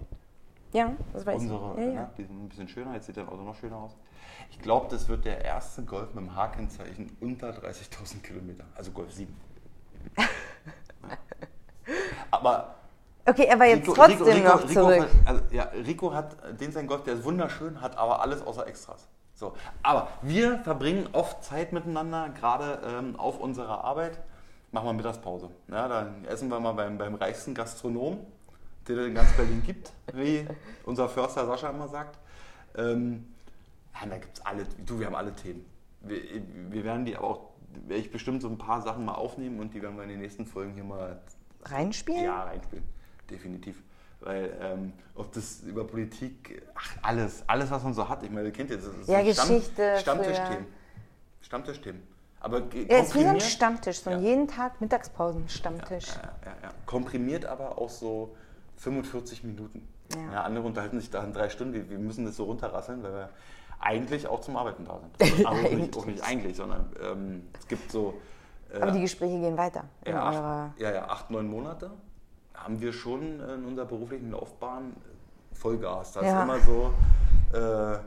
[0.74, 1.86] Ja, das weiß Unsere, ich.
[1.88, 2.12] Ja, ja.
[2.18, 3.98] Die sind ein bisschen schöner, jetzt sieht dein Auto noch schöner aus.
[4.52, 9.12] Ich glaube, das wird der erste Golf mit dem H-Kennzeichen unter 30.000 Kilometer, also Golf
[9.12, 9.36] 7.
[10.18, 10.26] ja.
[12.32, 12.76] Aber.
[13.24, 15.04] Okay, aber jetzt Rico, trotzdem Rico, noch Rico, zurück.
[15.04, 18.66] Rico, also, ja, Rico hat den sein Golf, der ist wunderschön, hat aber alles außer
[18.66, 19.08] Extras.
[19.36, 19.54] So,
[19.84, 24.20] aber wir verbringen oft Zeit miteinander, gerade ähm, auf unserer Arbeit
[24.72, 25.50] machen wir Mittagspause.
[25.70, 28.20] Ja, dann essen wir mal beim, beim reichsten Gastronom,
[28.88, 30.46] den es in ganz Berlin gibt, wie
[30.86, 32.18] unser Förster Sascha immer sagt.
[32.78, 33.28] Ähm,
[33.94, 35.66] ja, da gibt es alle, du, wir haben alle Themen.
[36.02, 36.20] Wir,
[36.70, 37.50] wir werden die aber auch,
[37.88, 40.20] werde ich bestimmt so ein paar Sachen mal aufnehmen und die werden wir in den
[40.20, 41.22] nächsten Folgen hier mal
[41.64, 42.24] reinspielen?
[42.24, 42.86] Ja, reinspielen.
[43.30, 43.82] Definitiv.
[44.22, 48.24] Weil, ähm, ob das über Politik, ach, alles, alles, was man so hat.
[48.24, 49.98] Ich meine, ihr kennt jetzt, das ist ja, Geschichte.
[50.00, 50.66] Stammtischthemen.
[51.42, 52.11] Stammtischthemen.
[52.42, 54.18] Aber es ist wie so ein Stammtisch, so ja.
[54.18, 56.08] jeden Tag Mittagspausen-Stammtisch.
[56.08, 58.36] Ja, ja, ja, Komprimiert aber auch so
[58.78, 59.88] 45 Minuten.
[60.36, 61.74] Andere unterhalten sich da in drei Stunden.
[61.74, 63.30] Wir, wir müssen das so runterrasseln, weil wir
[63.80, 65.46] eigentlich auch zum Arbeiten da sind.
[65.48, 68.16] Aber auch nicht, auch nicht eigentlich, sondern ähm, es gibt so.
[68.74, 69.86] Äh, aber die Gespräche gehen weiter.
[70.06, 71.92] Ja, acht, ja, ja, acht, neun Monate
[72.54, 74.96] haben wir schon in unserer beruflichen Laufbahn
[75.54, 76.14] Vollgas.
[76.14, 76.94] Das ist immer so.
[77.54, 78.00] Äh,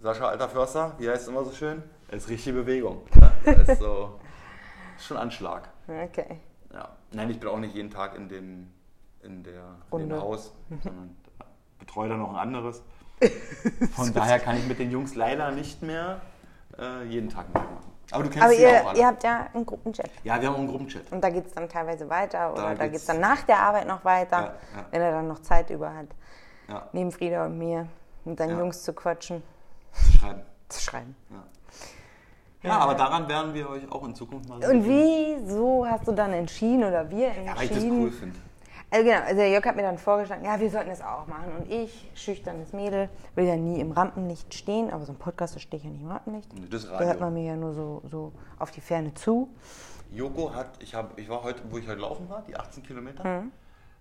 [0.00, 1.82] Sascha, alter Förster, wie heißt es immer so schön?
[2.08, 3.02] Das ist richtige Bewegung.
[3.14, 3.30] Ne?
[3.44, 4.18] Das ist so
[4.98, 5.68] schon Anschlag.
[5.86, 6.40] Okay.
[6.72, 6.88] Ja.
[7.12, 8.72] Nein, ich bin auch nicht jeden Tag in dem,
[9.22, 11.16] in der, in dem Haus, sondern
[11.78, 12.82] betreue da noch ein anderes.
[13.92, 16.20] Von daher kann ich mit den Jungs leider nicht mehr
[16.78, 17.88] äh, jeden Tag mitmachen.
[18.10, 18.98] Aber du kennst Aber sie ihr, auch alle.
[18.98, 20.10] ihr habt ja einen Gruppenchat.
[20.24, 21.12] Ja, wir haben auch einen Gruppenchat.
[21.12, 23.58] Und da geht es dann teilweise weiter oder da, da geht es dann nach der
[23.58, 24.86] Arbeit noch weiter, ja, ja.
[24.90, 26.06] wenn er dann noch Zeit über hat.
[26.68, 26.88] Ja.
[26.92, 27.86] Neben Frieda und mir
[28.24, 29.42] mit deinen Jungs zu quatschen.
[29.92, 30.42] Zu schreiben.
[30.68, 31.16] Zu schreiben.
[32.62, 32.70] Ja.
[32.70, 34.58] Ja, aber daran werden wir euch auch in Zukunft mal.
[34.64, 37.46] Und wieso hast du dann entschieden oder wir entschieden?
[37.46, 38.38] Ja, weil ich das cool finde.
[38.90, 41.52] Also genau, also der Jörg hat mir dann vorgeschlagen, ja, wir sollten es auch machen.
[41.58, 45.60] Und ich, schüchternes Mädel, will ja nie im Rampenlicht stehen, aber so ein Podcast, da
[45.60, 46.50] stehe ich ja nicht im Rampenlicht.
[46.70, 49.50] Das Da hört man mir ja nur so, so auf die Ferne zu.
[50.10, 53.24] Joko hat, ich, hab, ich war heute, wo ich heute laufen war, die 18 Kilometer,
[53.24, 53.52] mhm.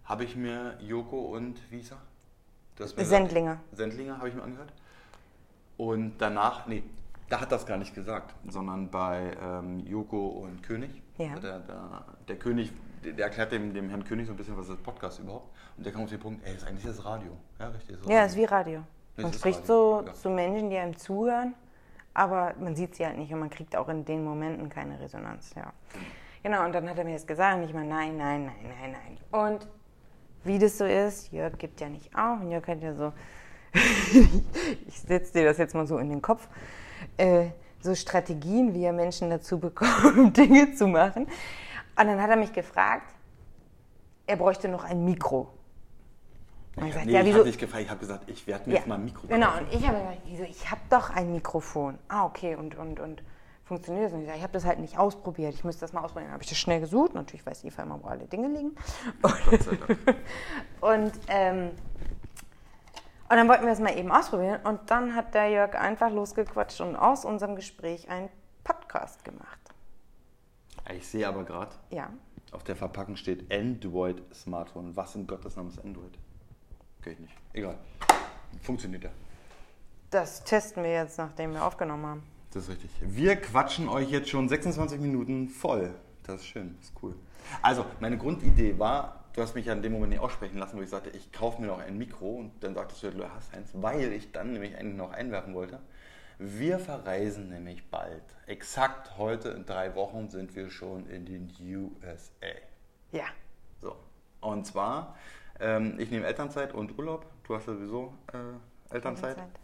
[0.06, 1.98] habe ich mir Joko und wie ist er?
[3.04, 3.60] Sendlinger.
[3.74, 4.72] Sendlinger habe ich mir angehört.
[5.76, 6.84] Und danach, nee,
[7.30, 11.02] da hat das gar nicht gesagt, sondern bei ähm, Joko und König.
[11.18, 11.36] Ja.
[11.40, 12.72] Der, der, der König,
[13.04, 15.54] der, erklärt dem, dem Herrn König so ein bisschen, was ist das Podcast überhaupt.
[15.78, 17.32] Und der kommt auf den Punkt, ey, ist eigentlich das Radio.
[17.60, 17.96] Ja, richtig.
[17.96, 18.28] Ist das Ja, Radio.
[18.28, 18.84] ist wie Radio.
[19.16, 20.14] Das Man spricht Radio, so ja.
[20.14, 21.56] zu Menschen, die einem zuhören,
[22.14, 25.54] aber man sieht sie halt nicht und man kriegt auch in den Momenten keine Resonanz.
[25.56, 25.74] Ja.
[26.44, 28.96] Genau, und dann hat er mir das gesagt und ich meine, nein, nein, nein, nein,
[29.32, 29.42] nein.
[29.44, 29.68] Und
[30.44, 33.12] wie das so ist, Jörg gibt ja nicht auf und Jörg hat ja so,
[33.74, 36.48] ich setze dir das jetzt mal so in den Kopf,
[37.18, 37.48] äh,
[37.82, 41.24] so Strategien, wie er Menschen dazu bekommt, Dinge zu machen.
[41.26, 43.14] Und dann hat er mich gefragt,
[44.26, 45.48] er bräuchte noch ein Mikro.
[46.76, 48.70] Und ich Ja, sag, nee, ja, ich habe nicht gefragt, ich habe gesagt, ich werde
[48.70, 49.66] mir jetzt mal ein Mikro Genau, kaufen.
[49.66, 51.98] und ich habe gesagt, wieso, ich habe doch ein Mikrofon.
[52.08, 53.24] Ah, okay, und, und, und
[53.64, 54.14] funktioniert das?
[54.14, 55.54] Und ich ich habe das halt nicht ausprobiert.
[55.56, 56.28] Ich müsste das mal ausprobieren.
[56.28, 57.14] Dann habe ich das schnell gesucht.
[57.16, 58.76] Natürlich weiß Eva immer, wo alle Dinge liegen.
[59.22, 59.38] Dank.
[60.82, 61.72] Und, ähm,
[63.30, 64.60] und dann wollten wir es mal eben ausprobieren.
[64.64, 68.30] Und dann hat der Jörg einfach losgequatscht und aus unserem Gespräch einen
[68.64, 69.60] Podcast gemacht.
[70.94, 72.10] Ich sehe aber gerade, Ja.
[72.52, 74.96] auf der Verpackung steht Android Smartphone.
[74.96, 76.18] Was in Gottes Namen ist Android?
[77.06, 77.34] Ich nicht.
[77.54, 77.78] Egal.
[78.62, 79.10] Funktioniert ja.
[80.10, 82.24] Das testen wir jetzt, nachdem wir aufgenommen haben.
[82.52, 82.90] Das ist richtig.
[83.02, 85.94] Wir quatschen euch jetzt schon 26 Minuten voll.
[86.24, 87.16] Das ist schön, das ist cool.
[87.62, 90.82] Also, meine Grundidee war, du hast mich ja in dem Moment nicht aussprechen lassen, wo
[90.82, 93.70] ich sagte, ich kaufe mir noch ein Mikro und dann sagtest du, du hast eins,
[93.76, 95.80] weil ich dann nämlich einen noch einwerfen wollte.
[96.40, 98.24] Wir verreisen nämlich bald.
[98.48, 102.48] Exakt heute in drei Wochen sind wir schon in den USA.
[103.12, 103.26] Ja.
[103.80, 103.96] So.
[104.42, 105.16] Und zwar,
[105.60, 107.28] ähm, ich nehme Elternzeit und Urlaub.
[107.44, 109.38] Du hast ja sowieso äh, Elternzeit.
[109.38, 109.60] Elternzeit.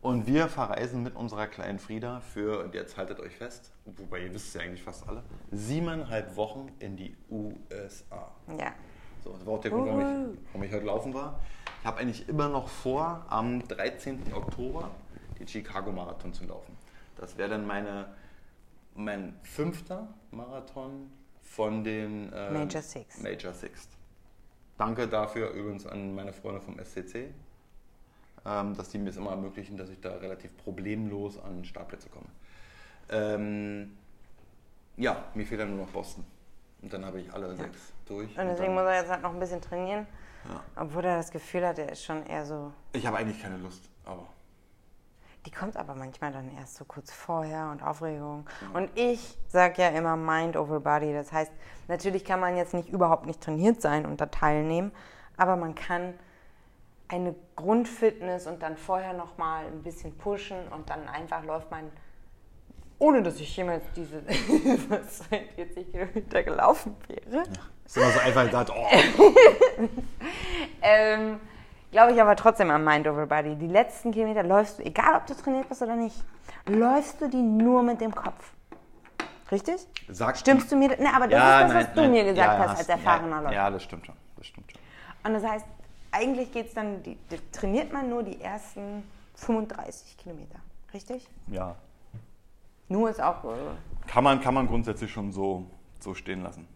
[0.00, 4.32] Und wir verreisen mit unserer kleinen Frieda für, und jetzt haltet euch fest, wobei ihr
[4.32, 8.30] wisst es ja eigentlich fast alle, siebeneinhalb Wochen in die USA.
[8.56, 8.74] Ja.
[9.24, 11.40] So, das war auch der Grund, warum ich, warum ich heute laufen war.
[11.80, 14.32] Ich habe eigentlich immer noch vor, am 13.
[14.32, 14.90] Oktober
[15.38, 16.76] den Chicago Marathon zu laufen.
[17.16, 18.06] Das wäre dann meine,
[18.94, 21.10] mein fünfter Marathon
[21.42, 23.22] von den ähm, Major Six.
[23.22, 23.88] Major Six.
[24.76, 27.30] Danke dafür übrigens an meine Freunde vom SCC,
[28.46, 32.28] ähm, dass die mir es immer ermöglichen, dass ich da relativ problemlos an Startplätze komme.
[33.10, 33.96] Ähm,
[34.96, 36.24] ja, mir fehlt dann nur noch Boston.
[36.82, 38.38] Und dann habe ich alle sechs durch.
[38.38, 40.06] Und deswegen muss er jetzt halt noch ein bisschen trainieren.
[40.48, 40.82] Ja.
[40.82, 42.72] Obwohl er das Gefühl hat, er ist schon eher so.
[42.92, 44.26] Ich habe eigentlich keine Lust, aber
[45.46, 48.46] Die kommt aber manchmal dann erst so kurz vorher und Aufregung.
[48.74, 51.12] Und ich sage ja immer Mind over Body.
[51.12, 51.52] Das heißt,
[51.86, 54.92] natürlich kann man jetzt nicht überhaupt nicht trainiert sein und da teilnehmen,
[55.36, 56.14] aber man kann
[57.08, 61.90] eine Grundfitness und dann vorher noch mal ein bisschen pushen und dann einfach läuft man,
[62.98, 67.44] ohne dass ich jemals diese 42 Kilometer gelaufen wäre.
[67.84, 68.86] ist immer so einfach gesagt, oh.
[70.82, 71.40] Ähm,
[71.90, 73.56] Glaube ich aber trotzdem am Mind over Body.
[73.56, 76.16] Die letzten Kilometer läufst du, egal ob du trainiert bist oder nicht,
[76.66, 78.52] läufst du die nur mit dem Kopf.
[79.50, 79.86] Richtig?
[80.08, 80.88] Sagt Stimmst du mir?
[80.88, 83.54] Ne, aber das ist das, was du mir gesagt hast als erfahrener ja, Läufer.
[83.54, 84.14] Ja, das stimmt schon.
[84.36, 84.80] Das stimmt schon.
[85.24, 85.64] Und das heißt,
[86.12, 89.02] eigentlich geht es dann, die, die, trainiert man nur die ersten
[89.36, 90.58] 35 Kilometer.
[90.92, 91.26] Richtig?
[91.46, 91.74] Ja.
[92.88, 93.44] Nur ist auch.
[93.44, 93.56] Äh,
[94.06, 95.70] Kann man, kann man grundsätzlich schon so,
[96.00, 96.66] so stehen lassen.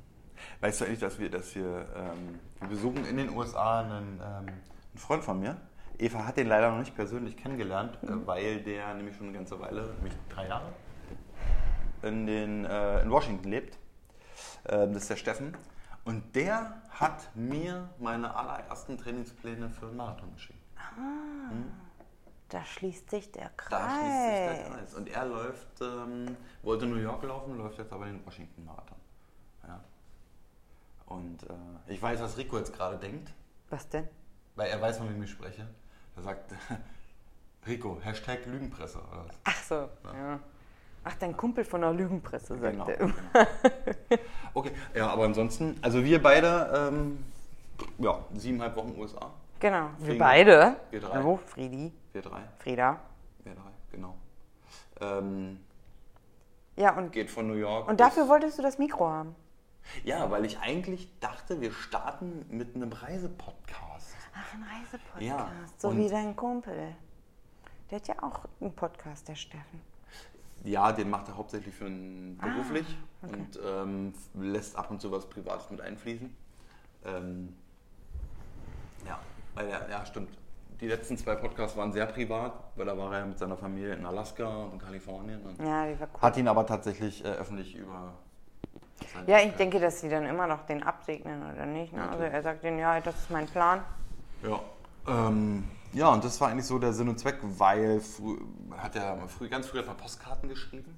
[0.60, 4.46] Weißt du eigentlich, dass wir das hier, ähm, wir besuchen in den USA einen, ähm,
[4.48, 4.62] einen
[4.96, 5.56] Freund von mir.
[5.98, 9.58] Eva hat den leider noch nicht persönlich kennengelernt, äh, weil der nämlich schon eine ganze
[9.60, 10.72] Weile, nämlich drei Jahre,
[12.02, 13.78] in, den, äh, in Washington lebt.
[14.68, 15.56] Ähm, das ist der Steffen.
[16.04, 20.58] Und der hat mir meine allerersten Trainingspläne für einen Marathon geschickt.
[22.52, 23.70] Da schließt sich der Kreis.
[23.70, 24.94] Da schließt sich der Kreis.
[24.94, 28.98] Und er läuft, ähm, wollte New York laufen, läuft jetzt aber den Washington Marathon.
[29.66, 29.80] Ja.
[31.06, 33.32] Und äh, ich weiß, was Rico jetzt gerade denkt,
[33.70, 34.08] Was denn?
[34.54, 35.66] weil er weiß, von wem ich spreche.
[36.16, 36.52] Er sagt,
[37.66, 38.98] Rico, Hashtag Lügenpresse.
[38.98, 39.36] Oder was?
[39.44, 40.38] Ach so, ja.
[41.04, 42.86] Ach, dein Kumpel von der Lügenpresse, sagt Genau.
[42.88, 43.14] er immer.
[44.54, 47.24] Okay, ja, aber ansonsten, also wir beide, ähm,
[47.98, 49.30] ja, siebeneinhalb Wochen USA.
[49.62, 50.74] Genau, wir beide.
[50.90, 51.14] wir drei.
[51.14, 52.98] Hallo, Friedi, Wir drei, Frieda.
[53.44, 54.16] wir drei, genau.
[55.00, 55.60] Ähm,
[56.74, 57.86] Ja, und, geht von New York.
[57.86, 59.36] und dafür wolltest du das Mikro haben.
[60.02, 64.16] Ja, weil ich eigentlich dachte, wir starten mit einem Reisepodcast.
[64.34, 65.22] Ach, ein Reisepodcast.
[65.22, 65.48] Ja,
[65.78, 66.96] so wie dein Kumpel.
[67.92, 69.80] Der hat ja auch einen Podcast, der Steffen.
[70.64, 75.12] Ja, den macht er hauptsächlich für einen Ah, beruflich und ähm, lässt ab und zu
[75.12, 76.34] was Privates mit einfließen.
[77.04, 77.54] Ähm,
[79.06, 79.20] ja,
[79.54, 80.36] weil er, ja, stimmt.
[80.80, 84.04] Die letzten zwei Podcasts waren sehr privat, weil da war er mit seiner Familie in
[84.04, 85.40] Alaska und in Kalifornien.
[85.42, 86.20] Und Ja, die war cool.
[86.20, 88.14] Hat ihn aber tatsächlich äh, öffentlich über.
[89.26, 91.92] Ja, ich denke, dass sie dann immer noch den absegnen oder nicht.
[91.92, 92.08] Ne?
[92.08, 93.80] Also er sagt denen, ja, das ist mein Plan.
[94.42, 94.60] Ja.
[95.06, 98.38] Ähm, Ja, und das war eigentlich so der Sinn und Zweck, weil frü
[98.68, 100.96] man hat ja früh, ganz früh hat man Postkarten geschrieben.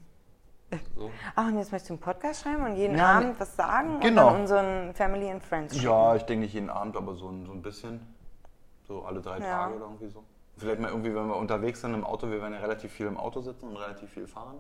[0.97, 1.11] So.
[1.35, 4.29] Ach, und jetzt möchtest du einen Podcast schreiben und jeden Ja, Abend was sagen genau.
[4.29, 5.87] und dann unseren Family and Friends schicken?
[5.87, 8.01] Ja, ich denke nicht jeden Abend, aber so ein, so ein bisschen.
[8.87, 9.45] So alle drei Ja.
[9.45, 10.23] Tage oder irgendwie so.
[10.57, 13.17] Vielleicht mal irgendwie, wenn wir unterwegs sind im Auto, wir werden ja relativ viel im
[13.17, 14.59] Auto sitzen und relativ viel fahren.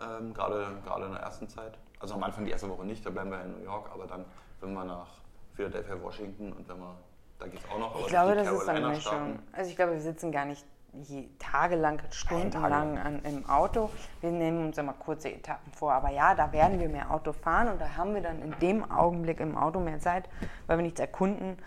[0.00, 1.78] Ähm, gerade, gerade in der ersten Zeit.
[2.00, 4.24] Also am Anfang die erste Woche nicht, da bleiben wir in New York, aber dann,
[4.60, 5.06] wenn wir nach
[5.54, 6.94] Philadelphia, Washington und wenn wir,
[7.38, 8.00] da geht's auch noch.
[8.00, 9.38] Ich glaube, das ist Carolina Mischung.
[9.52, 10.64] Also ich glaube, wir sitzen gar nicht
[11.02, 13.90] je, tagelang, stundenlang an, im Auto.
[14.20, 15.92] Wir nehmen uns immer kurze Etappen vor.
[15.92, 18.90] Aber ja, da werden wir mehr Auto fahren und da haben wir dann in dem
[18.90, 20.28] Augenblick im Auto mehr Zeit,
[20.66, 21.58] weil wir nichts erkunden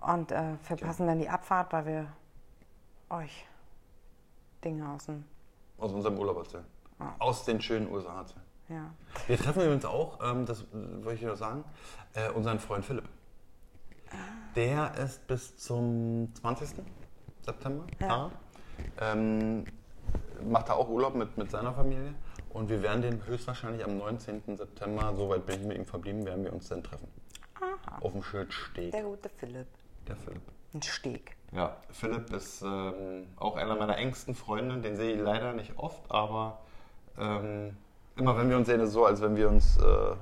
[0.00, 2.12] und äh, verpassen dann die Abfahrt, weil wir
[3.10, 3.46] euch
[4.64, 5.24] Dinge aus dem...
[5.78, 6.64] Aus unserem Urlaub erzählen.
[7.18, 8.42] Aus den schönen USA erzählen.
[8.68, 8.90] Ja.
[9.26, 11.64] Wir treffen übrigens auch, ähm, das wollte ich noch sagen,
[12.14, 13.08] äh, unseren Freund Philipp.
[14.54, 16.82] Der ist bis zum 20.
[17.42, 18.08] September Ja.
[18.08, 19.12] da.
[19.12, 19.64] Ähm,
[20.44, 22.14] macht da auch Urlaub mit, mit seiner Familie.
[22.50, 24.56] Und wir werden den höchstwahrscheinlich am 19.
[24.56, 27.08] September, soweit bin ich mit ihm verblieben, werden wir uns dann treffen.
[27.60, 27.98] Aha.
[28.00, 28.92] Auf dem Schild Steg.
[28.92, 29.66] Der gute Philipp.
[30.08, 30.42] Der Philipp.
[30.74, 31.36] Ein Steg.
[31.52, 34.78] Ja, Philipp ist ähm, auch einer meiner engsten Freunde.
[34.78, 36.58] Den sehe ich leider nicht oft, aber
[37.18, 37.76] ähm,
[38.16, 40.14] immer wenn wir uns sehen, ist es so, als wenn wir uns äh,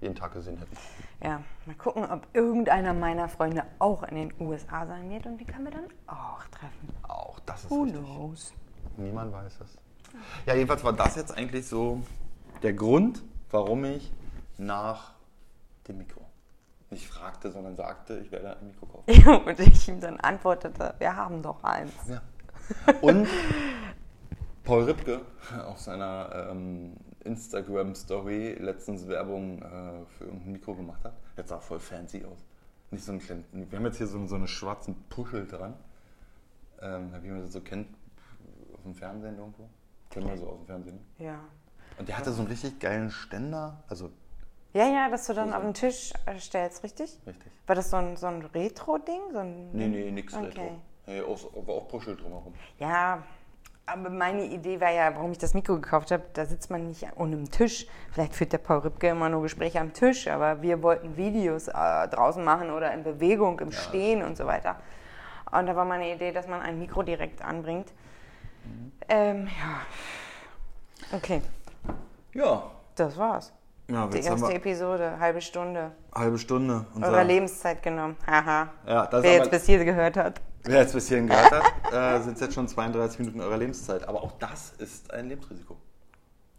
[0.00, 0.76] jeden Tag gesehen hätten.
[1.22, 5.44] Ja, mal gucken, ob irgendeiner meiner Freunde auch in den USA sein wird und die
[5.44, 6.88] können wir dann auch treffen.
[7.02, 8.00] Auch das ist Who richtig.
[8.00, 8.54] knows?
[8.96, 9.78] Niemand weiß es.
[10.46, 12.02] Ja, jedenfalls war das jetzt eigentlich so
[12.62, 14.10] der Grund, warum ich
[14.58, 15.12] nach
[15.86, 16.29] dem Mikro
[16.90, 19.46] nicht fragte, sondern sagte, ich werde ein Mikro kaufen.
[19.46, 21.92] und ich ihm dann antwortete, wir haben doch eins.
[22.08, 22.22] Ja.
[23.00, 23.28] Und
[24.64, 25.20] Paul Ripke
[25.66, 31.14] auf seiner ähm, Instagram-Story letztens Werbung äh, für irgendein Mikro gemacht hat.
[31.36, 32.38] Jetzt sah voll fancy aus.
[32.90, 35.74] Nicht so ein kleinen, wir haben jetzt hier so, so einen schwarzen Puschel dran.
[36.82, 37.88] Ähm, wie man das so kennt,
[38.74, 39.68] auf dem Fernsehen irgendwo.
[40.08, 40.98] Kennen wir so aus dem Fernsehen.
[41.18, 41.40] Ja.
[41.98, 43.84] Und der hatte so einen richtig geilen Ständer.
[43.88, 44.10] Also,
[44.72, 47.18] Ja, ja, dass du dann So, auf den Tisch äh, stellst, richtig?
[47.26, 47.50] richtig.
[47.66, 49.20] War das so ein, so ein Retro-Ding?
[49.32, 50.46] So ein Nee, nee, nix Okay.
[50.46, 50.80] Retro.
[51.06, 52.54] Nee, auch, aber auch Puschel drumherum.
[52.78, 53.22] Ja,
[53.86, 57.04] aber meine Idee war ja, warum ich das Mikro gekauft habe, da sitzt man nicht
[57.04, 57.88] an einem Tisch.
[58.12, 61.72] Vielleicht führt der Paul Ripke immer nur Gespräche am Tisch, aber wir wollten Videos äh,
[62.08, 64.76] draußen machen oder in Bewegung, im Stehen und so weiter.
[65.50, 67.92] Und da war meine Idee, dass man ein Mikro direkt anbringt.
[69.08, 71.16] Ähm, ja.
[71.16, 71.42] Okay,
[72.34, 72.70] Ja.
[72.94, 73.52] das war's.
[73.90, 75.92] Ja, Die jetzt erste Episode, halbe Stunde.
[76.14, 76.86] halbe Stunde.
[77.00, 78.16] Eurer Lebenszeit genommen.
[78.26, 78.68] Haha.
[78.86, 80.40] Ja, das Wer ist jetzt aber- bis hier gehört hat.
[80.62, 84.06] Wer jetzt bis hierhin gehört hat, äh, sind jetzt schon 32 Minuten eurer Lebenszeit.
[84.06, 85.76] Aber auch das ist ein Lebensrisiko.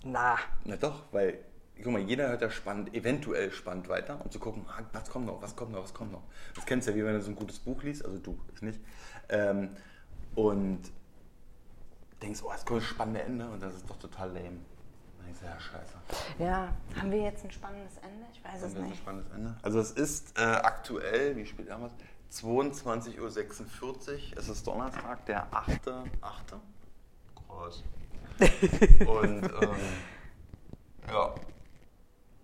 [0.04, 0.38] Na.
[0.66, 1.38] Na doch, weil,
[1.82, 5.28] guck mal, jeder hört ja spannend, eventuell spannend weiter, um zu gucken, ah, was kommt
[5.28, 6.24] noch, was kommt noch, was kommt noch.
[6.56, 8.62] Das kennst du ja, wie wenn du so ein gutes Buch liest, also du, ich
[8.64, 8.80] nicht.
[9.30, 9.70] Ähm,
[10.36, 10.82] und
[12.22, 14.58] denkst, oh, es kommt ein spannendes Ende und das ist doch total lame.
[15.40, 15.94] Du, ja, scheiße.
[16.40, 18.26] Ja, haben wir jetzt ein spannendes Ende?
[18.34, 18.98] Ich weiß es Das ist ein nicht.
[18.98, 19.56] spannendes Ende.
[19.62, 21.88] Also es ist äh, aktuell, wie spät haben wir
[22.30, 22.42] es?
[22.44, 24.38] 22.46 Uhr.
[24.38, 26.06] Es ist Donnerstag, der 8.8.
[27.36, 27.84] Groß.
[29.08, 29.70] Und ähm,
[31.10, 31.36] ja.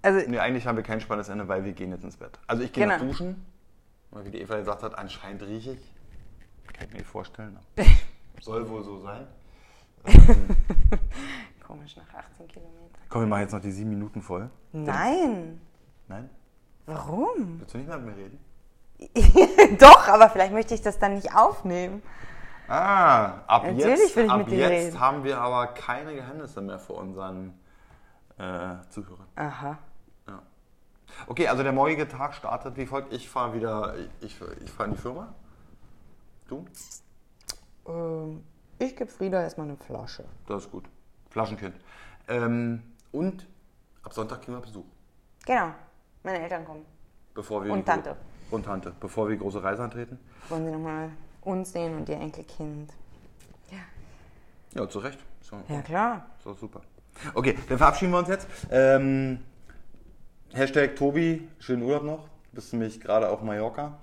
[0.02, 2.38] Also, Nee, eigentlich haben wir kein spannendes Ende, weil wir gehen jetzt ins Bett.
[2.48, 3.00] Also ich gehe Genau.
[3.00, 3.46] duschen.
[4.12, 5.94] Weil wie die Eva gesagt hat, anscheinend rieche ich.
[6.74, 7.58] Kann ich mir nicht vorstellen.
[7.78, 7.88] aber
[8.42, 9.28] Soll wohl so sein.
[10.06, 10.56] Ähm,
[11.68, 13.02] komisch, nach 18 Kilometern.
[13.10, 14.50] komm, wir machen jetzt noch die sieben Minuten voll.
[14.72, 15.60] Nein.
[16.08, 16.30] Nein?
[16.86, 17.60] Warum?
[17.60, 18.40] Willst du nicht mehr mit mir reden?
[19.80, 22.02] Doch, aber vielleicht möchte ich das dann nicht aufnehmen.
[22.70, 25.00] Ah, ab Natürlich jetzt, will ich ab mit dir jetzt reden.
[25.00, 27.54] haben wir aber keine Geheimnisse mehr vor unseren
[28.38, 29.28] äh, Zuhörern.
[29.36, 29.78] Aha.
[30.28, 30.42] Ja.
[31.28, 33.14] Okay, also der morgige Tag startet wie folgt.
[33.14, 35.34] Ich fahre wieder, ich, ich fahre in die Firma.
[36.48, 36.66] Du?
[37.88, 38.44] Ähm,
[38.80, 40.26] ich gebe Frieda erstmal eine Flasche.
[40.48, 40.86] Das ist gut.
[41.30, 41.76] Flaschenkind.
[42.28, 43.48] Ähm, und
[44.04, 44.86] ab Sonntag kriegen wir Besuch.
[45.46, 45.72] Genau.
[46.24, 46.86] Meine Eltern kommen.
[47.34, 48.16] Bevor wir Und die- Tante.
[48.52, 48.94] Und Tante.
[49.00, 50.20] Bevor wir die große Reise antreten.
[50.50, 51.10] Wollen sie nochmal
[51.42, 52.92] uns sehen und ihr Enkelkind.
[53.72, 53.78] Ja.
[54.82, 55.20] Ja, zu Recht.
[55.42, 56.26] So, Ja, klar.
[56.44, 56.82] so super.
[57.34, 58.48] Okay, dann verabschieden wir uns jetzt.
[58.70, 59.40] Ähm,
[60.54, 62.24] Hashtag Tobi, schönen Urlaub noch.
[62.52, 63.98] Du bist nämlich gerade auf Mallorca.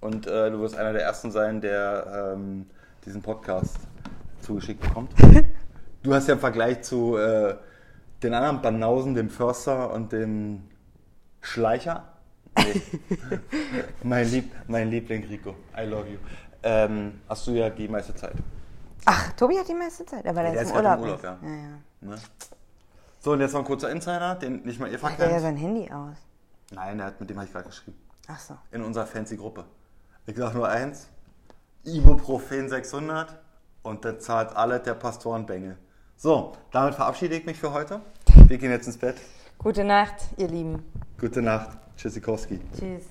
[0.00, 2.68] Und äh, du wirst einer der Ersten sein, der ähm,
[3.04, 3.76] diesen Podcast
[4.40, 5.12] zugeschickt bekommt.
[6.02, 7.56] Du hast ja im Vergleich zu äh,
[8.22, 10.68] den anderen Banausen, dem Förster und dem
[11.40, 12.04] Schleicher.
[12.56, 12.82] Nee.
[14.02, 16.18] mein, Lieb, mein Liebling Rico, I love you.
[16.62, 18.34] Ähm, hast du ja die meiste Zeit.
[19.04, 21.22] Ach, Tobi hat die meiste Zeit, aber der, der ist im gerade Urlaub.
[21.22, 21.48] im Urlaub, ist.
[22.02, 22.08] ja.
[22.08, 22.08] ja.
[22.08, 22.16] Ne?
[23.20, 25.56] So, und jetzt noch ein kurzer Insider, den nicht mal Eva Macht er ja sein
[25.56, 26.16] Handy aus.
[26.70, 27.98] Nein, hat, mit dem habe ich gerade geschrieben.
[28.28, 28.56] Ach so.
[28.70, 29.64] In unserer fancy Gruppe.
[30.26, 31.08] Ich sage nur eins.
[31.84, 33.38] Ibuprofen 600
[33.82, 35.78] und der zahlt alle der Pastorenbengel.
[36.20, 38.00] So, damit verabschiede ich mich für heute.
[38.48, 39.14] Wir gehen jetzt ins Bett.
[39.56, 40.82] Gute Nacht, ihr Lieben.
[41.20, 41.78] Gute Nacht.
[41.96, 42.58] Tschüssikowski.
[42.76, 43.04] Tschüss.